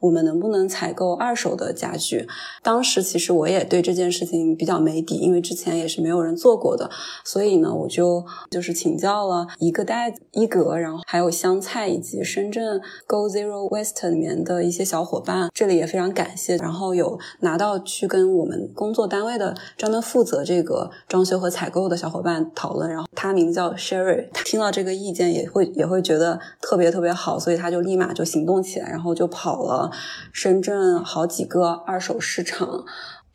[0.02, 2.26] 我们能不能采购二手的家具？
[2.62, 6.90] 当时其实我也对这件事情比较没底，因为之前也是没有人做过的，
[7.24, 16.56] 所以呢，我就就是请教了一个袋子一格，然后还有香菜以及深圳 Go Zero Waste 里面的一些小伙伴，这里也非常感谢。
[16.56, 29.90] 然后有拿到去跟我们工作单位的专门负责这个装修和采购的小伙伴讨论，然后他名叫 Sherry，他听到这个意见也会也会觉得特别特别好，所以他就立马就行动起来，然后就跑了
[30.32, 32.84] 深圳好几个二手市场。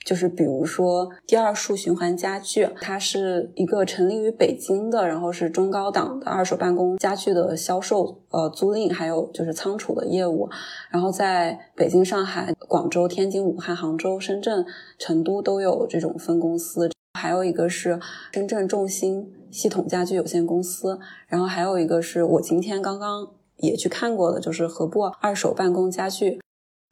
[0.05, 10.49] 就是比如说第二束循环家具，它是一个成立于北京的，然后是中高档的二手办公家具的销售、呃租赁，还有就是仓储的业务。
[10.89, 14.65] 然后在北京、上海、广州、天津、武汉、杭州、深圳、
[14.97, 16.89] 成都都有这种分公司。
[17.19, 17.99] 还有一个是
[18.31, 20.97] 深圳众兴系统家具有限公司，
[21.27, 23.27] 然后还有一个是我今天刚刚
[23.57, 26.39] 也去看过的，就是合布二手办公家具。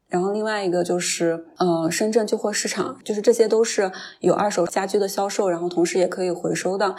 [0.08, 3.90] 然后另外一个就是，呃，深圳旧货市场，就是这些都是
[4.20, 6.96] 有二手家具的销售，然后同时也可以回收的。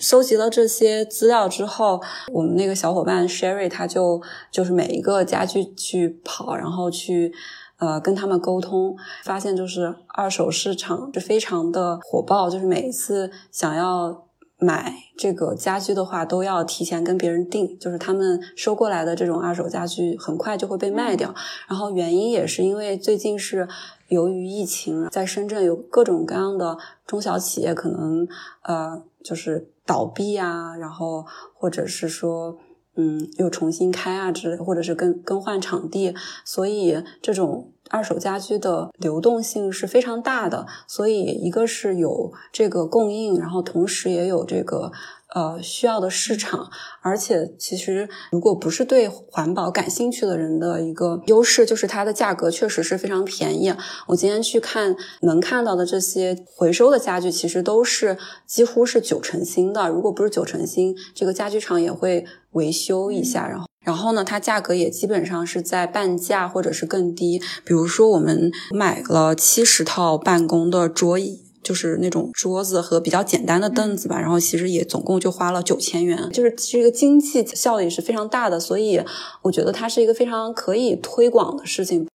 [0.00, 2.00] 收集了这些资料之后，
[2.32, 7.32] 我们那个小伙伴 Sherry 他就就是每一个家具去跑，然后去
[7.78, 14.22] 呃跟他们沟通，发现就是二手市场是非常的火爆，就是每一次想要。
[14.64, 21.34] 买这个家居的话，都要提前跟别人订，就是他们收过来的这种二手家具很快就会被卖掉。
[21.68, 23.68] 然后原因也是因为最近是
[24.08, 28.26] 由于疫情，在深圳有各种各样的中小企业可能
[28.62, 32.56] 呃就是倒闭啊，然后或者是说
[32.96, 37.70] 嗯又重新开啊之类，或者是更更换场地，所以这种。
[37.90, 44.90] 二手家居的流动性是非常大的，所以一个是有这个供应，然后同时也有这个
[45.34, 46.70] 呃需要的市场，
[47.02, 53.72] 而且其实如果不是对环保感兴趣的人的一个优势，就是它的价格确实是非常便宜。
[54.08, 58.16] 我今天去看能看到的这些回收的家具，其实都是
[58.46, 63.66] 几乎是九成新的，如果不是九成新，这个家具厂也会维修一下，然后。
[63.84, 67.40] 然后呢，它价格也基本上是在半价或者是更低。
[67.64, 74.18] 比如说，我们买了七十套办公的桌椅，就是那种桌子和比较简单的凳子吧。
[74.18, 78.58] 然后其实也总共就花了九千元，就是这个经济效益是非常大的。
[78.58, 79.00] 所以
[79.42, 82.06] 我觉得它是一个非常可以推广的事情。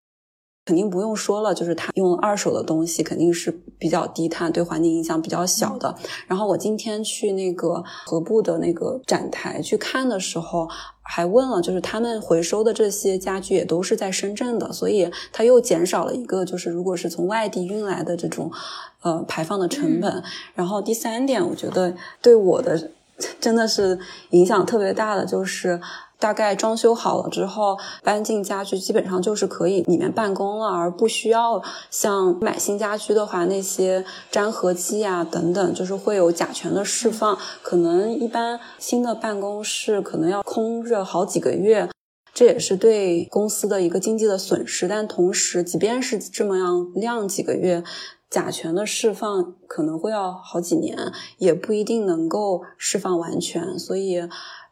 [0.69, 5.95] 肯定不用说了，就是他用二手的东西肯定是比较低碳，对环境影响比较小的。
[6.27, 10.69] 然后我今天去那个河布的那个展台去看的时候，
[11.01, 18.53] 还问了，就是他们回收的这些家具也都是在深圳的，所以它又减少了一个，就是如果是从外地运来的这种
[19.01, 20.23] 呃排放的成本。
[20.53, 22.91] 然后第三点，我觉得对我的
[23.41, 23.99] 真的是
[24.33, 25.81] 影响特别大的就是。
[26.19, 37.39] 大概装修好了之后，搬进家具基本上就是可以里面办公了，而不需要像买新家居的话，那些粘合剂啊等等，就是会有甲醛的释放。
[37.63, 41.89] 可能一般新的办公室可能要空着好几个月，
[42.35, 44.89] 这也是对公司的一个经济的损失。
[44.89, 47.85] 但同时，即便是这么样晾几个月，
[48.29, 50.99] 甲醛的释放可能会要好几年，
[51.37, 53.79] 也不一定能够释放完全。
[53.79, 54.29] 所以。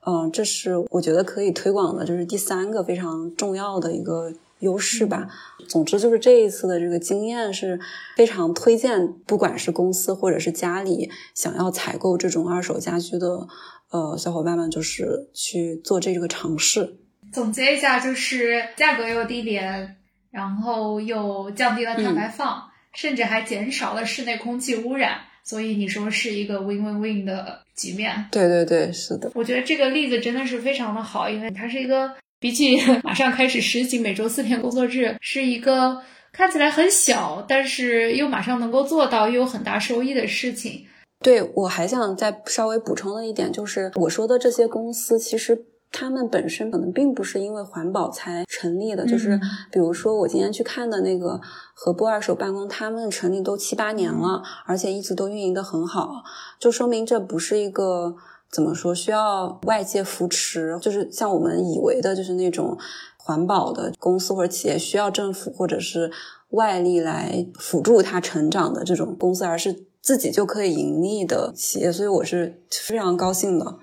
[0.09, 5.27] 嗯，这是我觉得可以推广的，就是第三个非常重要的一个优势吧。
[5.69, 7.81] 总之，就是这一次的这个经验是
[8.15, 13.49] 非常推荐，不管是公司或者是家里想要采购这种二手家居的
[13.91, 16.99] 呃小伙伴们，就是去做这个尝试。
[17.33, 19.97] 总结一下，就是价格又低廉，
[20.31, 25.19] 然后又降低了碳排放，甚至还减少了室内空气污染。
[25.47, 29.31] 所以你说是一个 win win win 的局面，对对对，是的。
[29.35, 40.85] 我觉得这个例子真的是非常的好，因为它是一个比起 马上开始实行每周四天工作制，是一个看起来很小，但是又马上能够做到，又有很大收益的事情。
[41.21, 45.65] 对我还想再稍微补充的一点就是，我说的这些公司其实。
[45.93, 51.41] 他们本身可能并不是因为环保才成立的，就是比如说我今天去看的那个
[51.73, 56.23] 和布二手办公，他们成立都七八年了，而且一直都运营的很好，
[56.59, 58.15] 就说明这不是一个
[58.51, 62.77] 怎么说需要外界扶持，就是像我们以为的，就是那种
[63.17, 66.11] 环保的公司或者企业需要政府或者是
[66.51, 73.79] 外力来辅助它成长的这种公司，而是自己就可以盈利的企业，所以我是非常高兴的。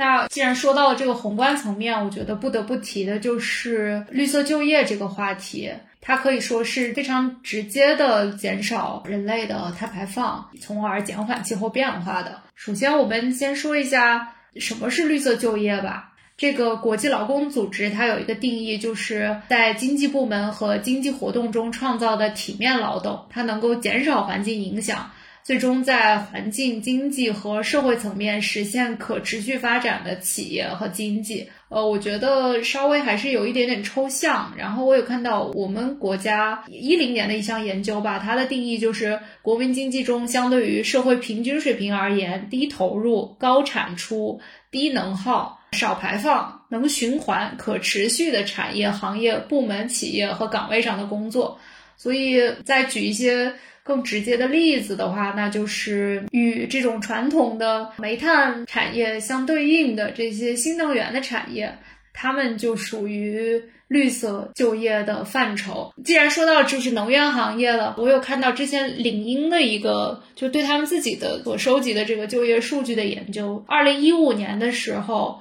[0.00, 5.70] 那既然说到了这个宏观层面，我觉得不得不提的就是绿色就业这个话题。
[6.00, 12.40] 它可以说是非常直接的减少人类的碳排放，从而减缓气候变化的。
[12.54, 16.14] 首先，我们先说一下什么是绿色就业吧。
[16.38, 25.10] 这个国际劳工组织它有一个定义，就是在经济部门和经济活动中创造的体面劳动，它能够减少环境影响。
[25.42, 34.52] 最终在环境、经济和社会层面实现可持续发展的企业和经济，呃，我觉得稍微还是有一点点抽象。
[34.56, 51.58] 然后我有看到我们国家一零年的一项研究吧，它的定义就是国民经济中相对于社会平均水平而言，低投入、高产出、低能耗、少排放、能循环、可持续的产业、行业、部门、企业和岗位上的工作。
[51.96, 53.54] 所以再举一些。
[53.84, 61.78] 更直接的例子的话，那就是与这种传统的煤炭产业相对应的这些新能源的产业，
[62.12, 65.92] 它们就属于绿色就业的范畴。
[66.04, 73.64] 既然说到就是能源行业了，我有看到之前领英的一个就对他们自己的所收集的这个就业数据的研究。
[73.66, 75.40] 二零一五年的时候，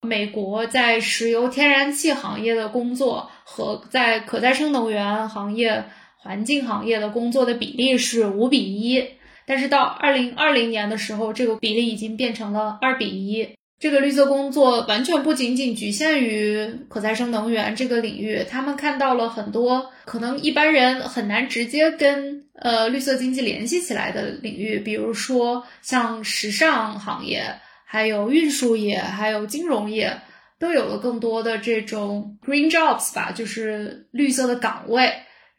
[0.00, 5.84] 美国在石油天然气行业的工作和在可再生能源行业。
[6.22, 9.04] 环境行业的工作的比例是五比一，
[9.44, 13.48] 但是到二零二零年的时候，这个比例已经变成了二比一。
[13.80, 27.42] 这个绿色工作完全不仅仅局限于可再生能源这个领域，他们看到了很多可能一般人很难直接跟呃绿色经济联系起来的领域，比如说像时尚行业、
[27.84, 30.16] 还有运输业、还有金融业，
[30.60, 35.12] 都有了更多的这种 green jobs 吧，就是绿色的岗位。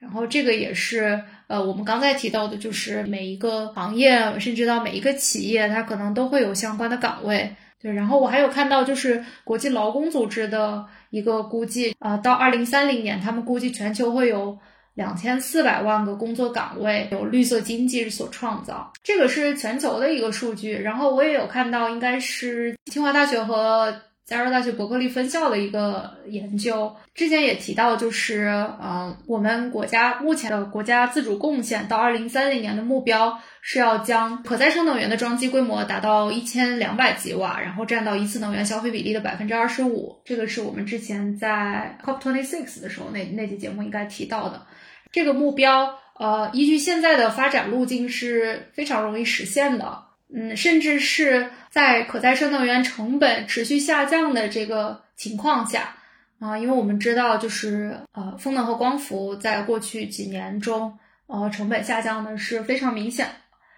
[0.04, 7.56] 然后这个也是，呃，我们刚才提到的，就是每一个行业，甚至到每一个企业，它可能都会有相关的岗位。
[7.82, 14.60] 对，然后我还有看到，就是国际劳工组织的一个估计，啊，到二零三零年，他们估计全球会有
[14.96, 18.92] 两千四百万个工作岗位由绿色经济所创造。
[19.02, 20.74] 这个是全球的一个数据。
[20.74, 23.96] 然后我也有看到，应该是清华大学和。
[24.34, 28.48] 加州大学伯克利分校的一个研究，之前也提到，就是，
[28.82, 40.20] 嗯，我们国家目前的国家自主贡献到二零三零年的目标是要将可再生能源的装机规模达到一千两百吉瓦，然后占到一次能源消费比例的百分之二十五。
[40.26, 44.66] 这个是我们之前在 COP twenty six 的时候那那期节目应该提到的。
[45.12, 50.03] 这个目标，呃，依据现在的发展路径是非常容易实现的。
[50.36, 55.96] 嗯，甚至是在可再生能源成本持续下降的这个情况下，
[56.40, 63.28] 啊，因为我们知道，就是呃，风能和光伏在过去几年中，呃，成本下降的是非常明显。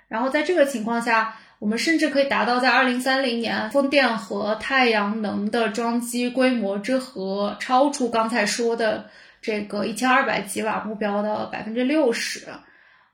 [0.07, 9.09] 然后在这个情况下，我们甚至可以达到在二零三零年，风电和太阳能的装机规模之和超出刚才说的
[9.41, 12.47] 这个一千二百吉瓦目标的百分之六十。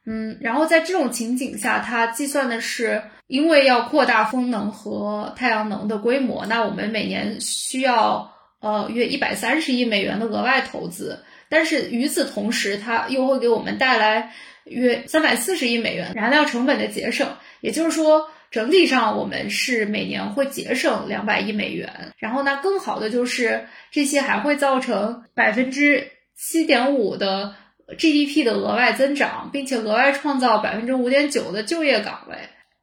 [0.05, 3.01] 嗯，然后在这种情景下，它计算的是，
[3.31, 8.29] 因为要扩大风能和太阳能的规模，那我们每年需要
[8.59, 14.33] 呃约一百三十亿美元的额外投资，但是与此同时，它又会给我们带来
[14.65, 17.25] 约三百四十亿美元燃料成本的节省，
[17.61, 22.11] 也就是说，整体上我们是每年会节省两百亿美元。
[22.17, 26.05] 然后呢，更好的就是这些还会造成百分之
[26.35, 27.55] 七点五的。
[27.97, 32.37] GDP 的额外增长，并且额外创造百分之五点九的就业岗位，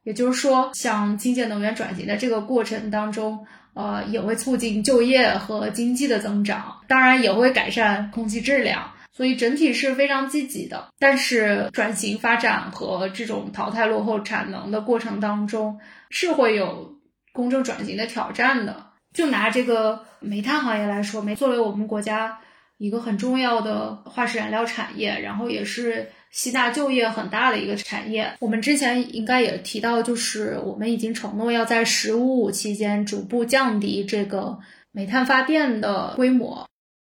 [0.09, 3.45] 也就是说，像清洁能源转型的这个过程当中，
[3.75, 10.87] 呃，也会促进就业和经济的增长，当然也会改善空气质量，所以整体是非常积极的。
[10.97, 15.79] 但是，转型发展和这种淘汰落后产能的过程当中，
[16.09, 16.91] 是会有
[17.31, 18.87] 公正转型的挑战的。
[19.13, 22.39] 就拿这个煤炭行业来说，煤作为我们国家。
[22.79, 28.33] 一个很重要的化石燃料产业，然后也是吸纳就业很大的一个产业。
[28.39, 34.59] 我们之前应该也提到，就是我们已经承诺要在“十五五”期间逐步降低这个
[34.91, 36.67] 煤炭发电的规模。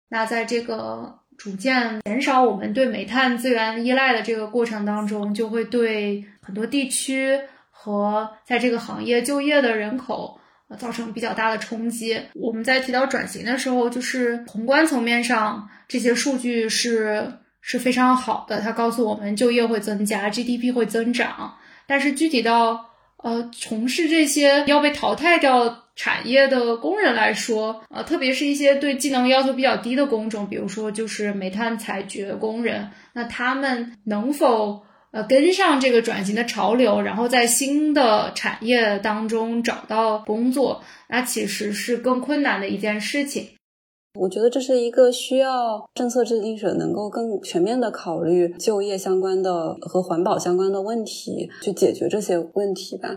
[0.09, 7.41] 那在这个逐渐减少我们对煤炭资源依赖的这个过程当中，就会对很多地区
[7.71, 10.39] 和在这个行业就业的人口。
[10.79, 12.19] 造成比较大的冲击。
[12.33, 17.31] 我们在提到转型的时候，就是宏观层面上这些数据是
[17.63, 21.57] 是非常好的，它告诉我们就业会增加，GDP 会增长。
[21.87, 34.83] 但是具体到呃从事这些要被淘汰掉产业的工人来说，呃特别是一些对技能要求比较低的工种，比如说就是煤炭采掘工人，那他们能否？
[35.13, 43.47] 呃，跟上这个转型的潮流，然后在新的产业当中找到工作，那其实是更困难的一件事情。
[44.15, 53.17] 我觉得这是一个需要政策制定者能够更全面的考虑就业相关的和环保相关的问题，去解决这些问题吧。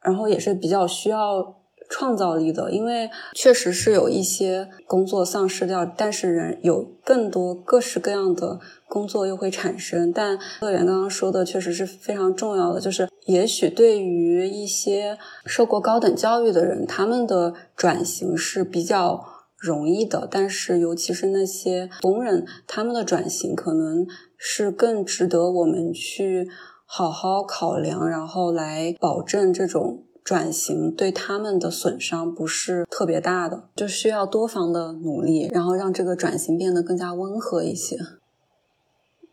[0.00, 1.56] 然后也是比较需要
[1.88, 8.58] 创造力的，因为确实是有一些工作丧失掉，但是人有更多各式各样的
[8.88, 10.10] 工作又会产生。
[10.10, 19.22] 但乐园刚刚说的确实是非常重要的，就是也许对于一些受过高等教育的人，他们的转型是比较
[19.62, 24.06] 容易的，但是尤其是那些工人，他们的转型可能
[24.36, 26.48] 是更值得我们去
[26.84, 30.04] 好好考量，然后来保证这种。
[30.24, 37.98] 转型对他们的损伤不是特别大的，就需要多方的努力，然后让这个转型变得更加温和一些。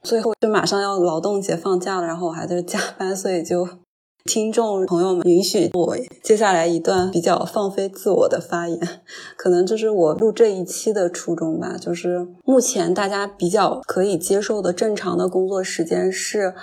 [0.01, 3.69] 最后就马上要劳动节放假了，然后我还在加 班，所以就
[4.29, 8.79] 听众朋友们允许我接下来一段比较放飞自我的发言，
[9.35, 11.75] 可能就是我录这一期的初衷吧。
[11.81, 16.53] 就是目前大家比较可以接受的正常的工作时间是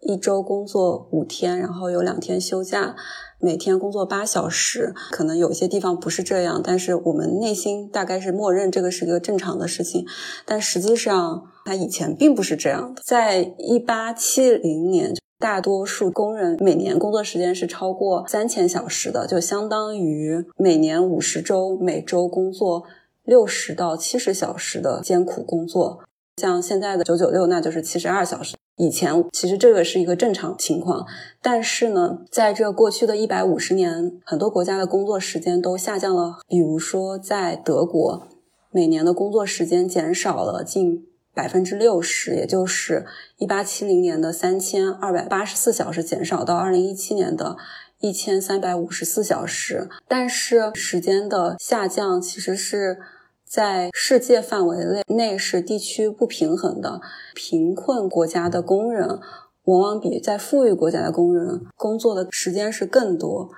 [0.00, 2.96] 一周工作五天，然后有两天休假。
[3.38, 10.06] 每天工作八小时，可能有些地方不是这样，但是我们内心大概是默认这个是一个正常的事情。
[10.46, 13.02] 但实际上，它以前并不是这样的。
[13.04, 22.84] 在一八七零年，大多数工人每年工作时间是超过三千小时的，就相当于每年五十周，每周工作
[23.24, 26.00] 六十到七十小时的艰苦工作。
[26.36, 28.56] 像现在的九九六，那就是七十二小时。
[28.76, 31.06] 以前其实这个是一个正常情况，
[31.40, 36.38] 但是呢，在这过去的一百五十年，很多国家的工作时间都下降了。
[36.48, 38.26] 比如说，在德国，
[38.72, 43.04] 每年的工作时间减少了近百分之六十，也就是
[43.38, 47.56] 一八七零年的三千二百八十四小时减少到二零一七年的
[48.00, 49.88] 一千三百五十四小时。
[50.08, 52.98] 但是时间的下降其实是。
[53.46, 57.00] 在世界范围内内是地区不平衡的，
[57.36, 59.20] 贫困国家的工人
[59.64, 63.50] 往往比在富裕国家的工人工作的时间是更多，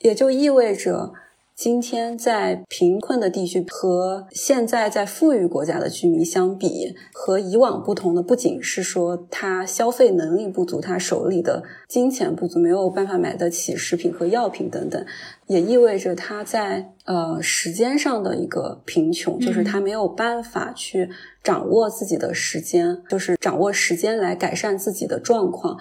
[0.00, 1.14] 也就意味着。
[1.54, 15.04] 今天在贫困的地区和现在在富裕国家的居民相比，和以往不同的不仅是说他消费能力不足，他手里的金钱不足，没有办法买得起食品和药品等等，
[15.46, 21.10] 也意味着他在呃时间上的一个贫穷，就是他没有办法去
[21.44, 25.78] 掌握自己的时间，就是掌握时间来改善自己的状况。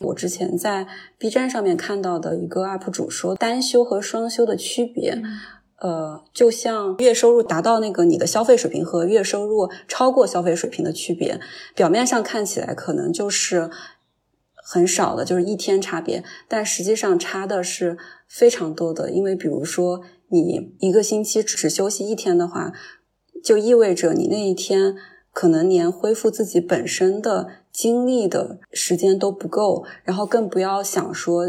[0.00, 0.86] 我之前在
[1.18, 5.22] B 站上面看到的一个 UP 主说，单休和双休的区别，
[5.76, 11.38] 呃，就像月收入达到那个你的消费水平和月收入超过消费水平的区别，
[11.74, 13.70] 表面上看起来可能就是
[14.54, 19.10] 很少的，就是一天差别，但实际上差的是非常多的。
[19.10, 22.72] 因为比如说你一个星期只休息一天的话，
[23.42, 24.96] 就意味着你那一天
[25.40, 27.48] 可能连恢复自己本身的。
[27.72, 31.44] 精力的时间都不够，然后更不要想说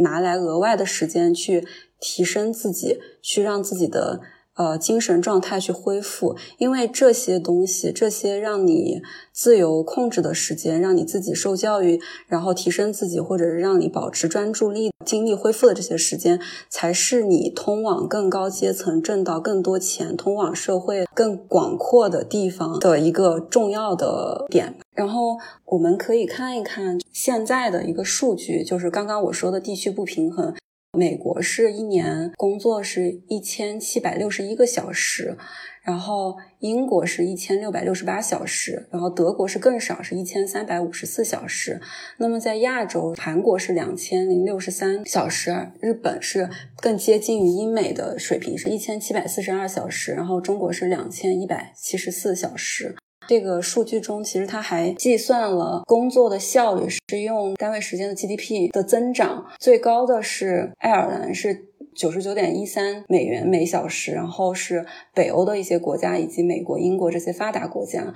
[0.00, 1.66] 拿来额外的时间去
[1.98, 4.20] 提升自己，去让自己的。
[4.62, 9.02] 呃，精神状态去恢复，因为这些东西，这些让你
[9.32, 16.38] 自由控制的时间，让你自己受教育，然后提升自己，或者是让你保持专注力、精力恢复的这些时间，
[16.68, 24.76] 才是你通往更高阶层、挣到更多钱、通往社会更广阔的地方的一个重要的点。
[24.94, 30.54] 然后我们可以看一看现在的一个数据，就是刚刚我说的地区不平衡。
[30.98, 35.38] 美国是一年工作是一千七百六十一个小时，
[35.82, 41.80] 然后英国是一千六百六十八小时，然后德国是更少，是一千三百五十四小时。
[42.18, 52.96] 那么在亚洲，韩国是两千零六十三小时，日本是更接近于英美的水平，是一千七百四十二小时，然后中国是两千一百七十四小时。
[53.28, 68.12] 这个数据中，其实它还计算了工作的效率，是用单位时间的 GDP 的增长，最高的是爱尔兰，是九十九点一三美元每小时，然后是北欧的一些国家以及美国、英国这些发达国家，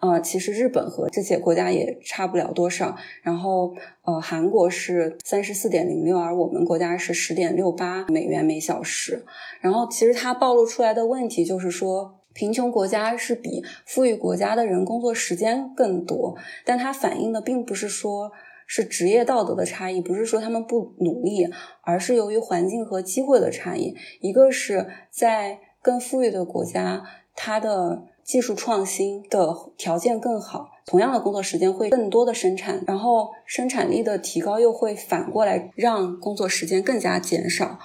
[0.00, 9.24] 呃，其实日本和这些国家也差不了多少，然后呃，韩国是三十四点零六，而我们国家是十点六八美元每小时，
[9.60, 12.19] 然后其实它暴露出来的问题就是说。
[12.32, 18.32] 贫穷国家是比富裕国家的人工作时间更多，但它反映的并不是说
[18.66, 21.48] 是职业道德的差异，不是说他们不努力，
[21.82, 23.96] 而是由于环境和机会的差异。
[24.20, 27.02] 一个是在更富裕的国家，
[27.34, 37.80] 它的技术创新的条件更好，同样的工作时间会更多的生产，然后生产力的提高又会反过来让工作时间更加减少。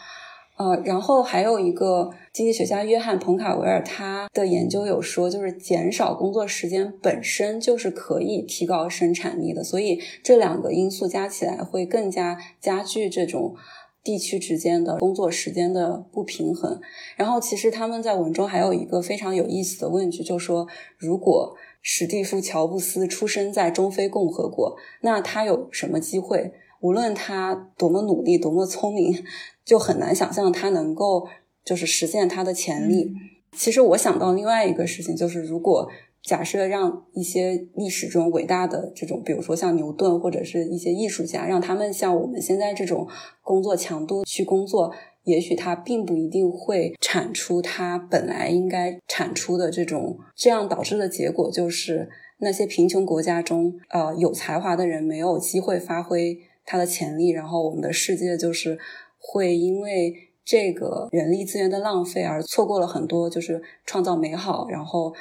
[0.57, 13.53] 呃，然后还有一个经济学家约翰·彭卡维尔，他的研究有说，就是减少工作时间本身就是可以提高生产力的，所以这两个因素加起来会更加加剧这种
[14.01, 16.79] 地区之间的工作时间的不平衡。
[17.17, 26.53] 然后，其实他们在文中还有一个非常有意思的问句，就说如果史蒂夫·乔布斯出生在中非共和国，那他有什么机会？
[26.85, 29.23] 无论他多么努力、多么聪明，
[29.65, 31.27] 就很难想象他能够
[31.63, 33.11] 就是实现他的潜力。
[33.57, 35.89] 其实我想到另外一个事情，就是如果
[36.21, 43.07] 假设让一些历史中伟大的这种，比如说像牛顿或者是一些艺术家，让他们像我们现在这种
[43.41, 58.77] 工作强度去工作，也许他并不一定会产出他本来应该产出的这种，这样导致的结果就是那些贫穷国家中，呃，有才华的人没有机会发挥他的潜力，然后我们的世界就是
[59.17, 60.31] 会因为。
[60.47, 65.11] 这个人力资源的浪费，而错过了很多就是创造美好，然后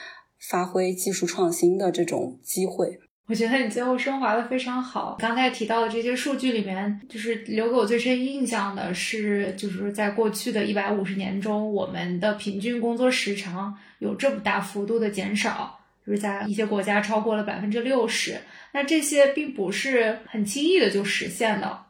[0.50, 2.98] 发挥技术创新的这种机会。
[3.26, 5.16] 我觉得你最后升华的非常好。
[5.18, 18.40] 刚才提到的这些数据里面，就是留给我最深印象的是，就是在过去的一百五十年中，我们的平均工作时长有这么大幅度的减少，就是在一些国家超过了百分之六十。
[18.72, 21.80] 那这些并不是很轻易的就实现的。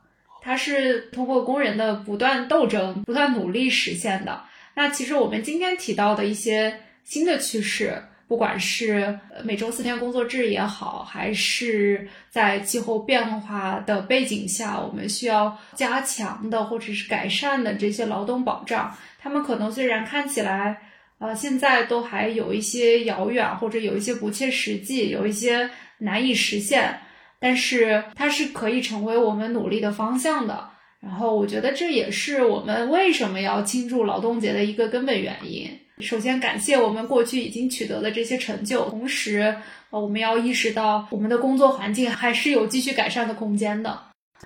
[0.42, 4.42] 它是通过工人的不断斗争、不断努力实现的。
[4.74, 20.82] 那其实我们今天提到的一些新的趋势，不管是每周四天工作制也好，还是在气候变化的背景下，我们需要加强的或者是改善的这些劳动保障，他们可能虽然看起来，
[21.24, 27.00] 呃，现在都还有一些遥远，或者有一些不切实际，有一些难以实现。
[27.40, 30.68] 但是它是可以成为我们努力的方向的，
[31.00, 35.70] 然后我觉得这也是我们为什么要庆祝劳动节的一个根本原因。
[36.00, 39.56] 首先感谢我们过去已经取得的这些成就，同时，
[39.90, 43.98] 呃，我们要意识到我们的工作环境还是有继续改善的空间的。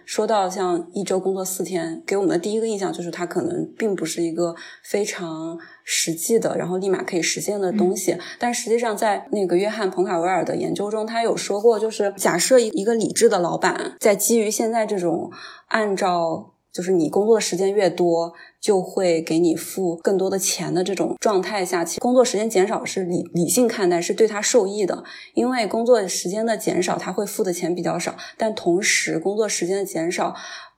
[0.04, 8.16] 说到像一周工作四天，给我们的第一个印象就是它可能并不是一个非常实际的，然后立马可以实现的东西。
[8.38, 15.30] 但实际上，在那个约翰·彭卡维尔的研究中，他有说过，就是假设一一个理智的老板在基于现在这种
[15.68, 16.54] 按照。
[16.78, 25.02] 就是你工作的时间越多，就会给你付更多的钱的这种状态下，其实工作时间减少是理理性看待，是对他受益的。
[25.34, 30.36] 因为工作时间的减少，他会付的钱比较少，但同时工作时间的减少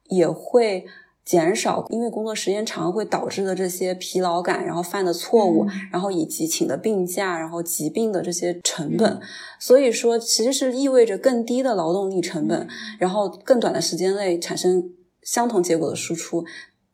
[0.09, 0.87] 也会
[1.23, 9.21] 减少，因为工作时间长会导致的这些疲劳感，然后犯的错误，然后以及请的病假，然后疾病的这些成本。
[9.59, 12.67] 所以说，其实是意味着更低的劳动力成本，
[12.99, 14.95] 然后更短的时间内产生。
[15.23, 16.45] 相同结果的输出，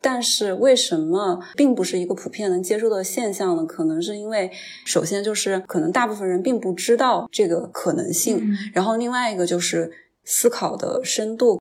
[0.00, 3.64] 但是为什么并不是一个普遍能接受的现象呢？
[3.64, 4.50] 可能是因为，
[4.84, 9.90] 首先就是可能大部分人并不知道这个可能性，然后另外一个就是
[10.24, 11.60] 思考的深度。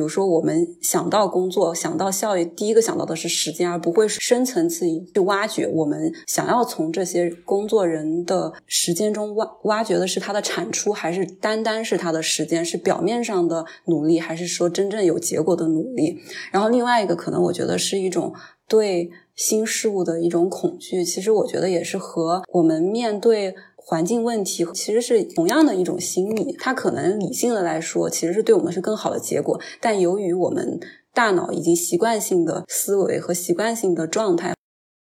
[0.00, 5.66] 比如说，我们想到工作、想到效益，第一个想到的是时间，而不会深层次去挖掘。
[5.66, 12.64] 我们想要从这些工作人的时间中挖挖掘的是他的产出，还是单单是他的时间？
[12.64, 16.18] 是表面上的努力，还是说真正有结果的努力？
[16.50, 18.32] 然后另外一个可能，我觉得是一种
[18.66, 21.04] 对新事物的一种恐惧。
[21.04, 23.54] 其实我觉得也是和我们面对。
[23.90, 29.60] 环境问题其实是同样的一种心理，它可能理性的来说，其实是对我们是更好的结果。
[29.80, 30.78] 但由于我们
[31.12, 34.54] 大脑已经习惯性的思维和习惯性的状态，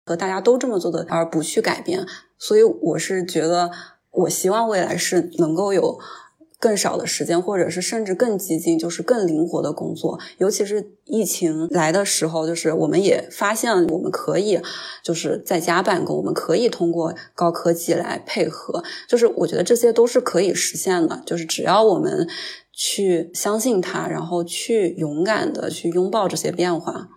[0.04, 2.04] 和大家都这么做的而不去改变，
[2.36, 3.70] 所以我是觉得，
[4.10, 6.00] 我希望未来是能够有。
[6.62, 10.20] 更少的时间，或者是甚至更激进，就是更灵活的工作。
[10.38, 14.60] 尤其是疫情来的时候，就是我们也发现我们可以
[15.02, 18.84] 就是在家办公，我们可以通过高科技来配合。
[19.08, 22.28] 就是我觉得这些都是可以实现的，就是只要我们
[22.72, 27.08] 去相信它，然后去勇敢的去拥抱这些变化。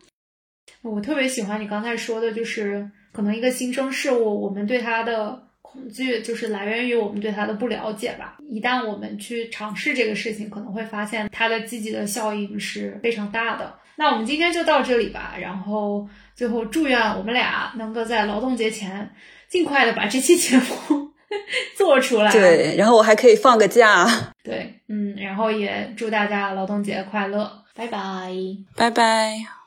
[0.82, 5.45] 我特别喜欢你刚才说的，就是可能一个新生事物，我们对它的。
[5.76, 8.38] 恐惧就是来源于我们对它的不了解吧。
[8.50, 13.78] 一旦我们去尝试这个事情，可能会发现它的积极的效应是非常大的。
[13.98, 15.36] 那我们今天就到这里吧。
[15.40, 19.10] 然后最后祝愿我们俩能够在劳动节前
[19.48, 21.12] 尽快的把这期节目
[21.78, 22.32] 做出来。
[22.32, 24.08] 对，然后我还可以放个假。
[24.44, 28.32] 对，嗯，然后也祝大家劳动节快乐，拜拜，
[28.76, 29.65] 拜拜。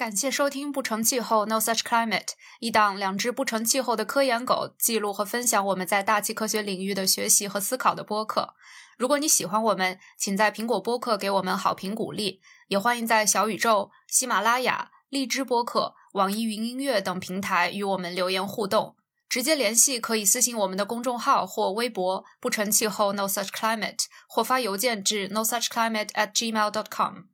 [0.00, 2.24] 感谢收听《不成气候 No Such Climate》，
[2.58, 8.54] 一档两只不成气候的科研狗记录和分享我们在大气科学领域的学习和思考的播客。
[8.96, 18.96] 如果你喜欢我们，请在苹果播客给我们好评鼓励，也欢迎在小宇宙、喜马拉雅、荔枝播客、网易云音乐等平台与我们留言互动。
[19.28, 27.24] 直接联系可以私信我们的公众号或微博“不成气候 No Such Climate”，或发邮件至 No Such Climate at gmail dot com。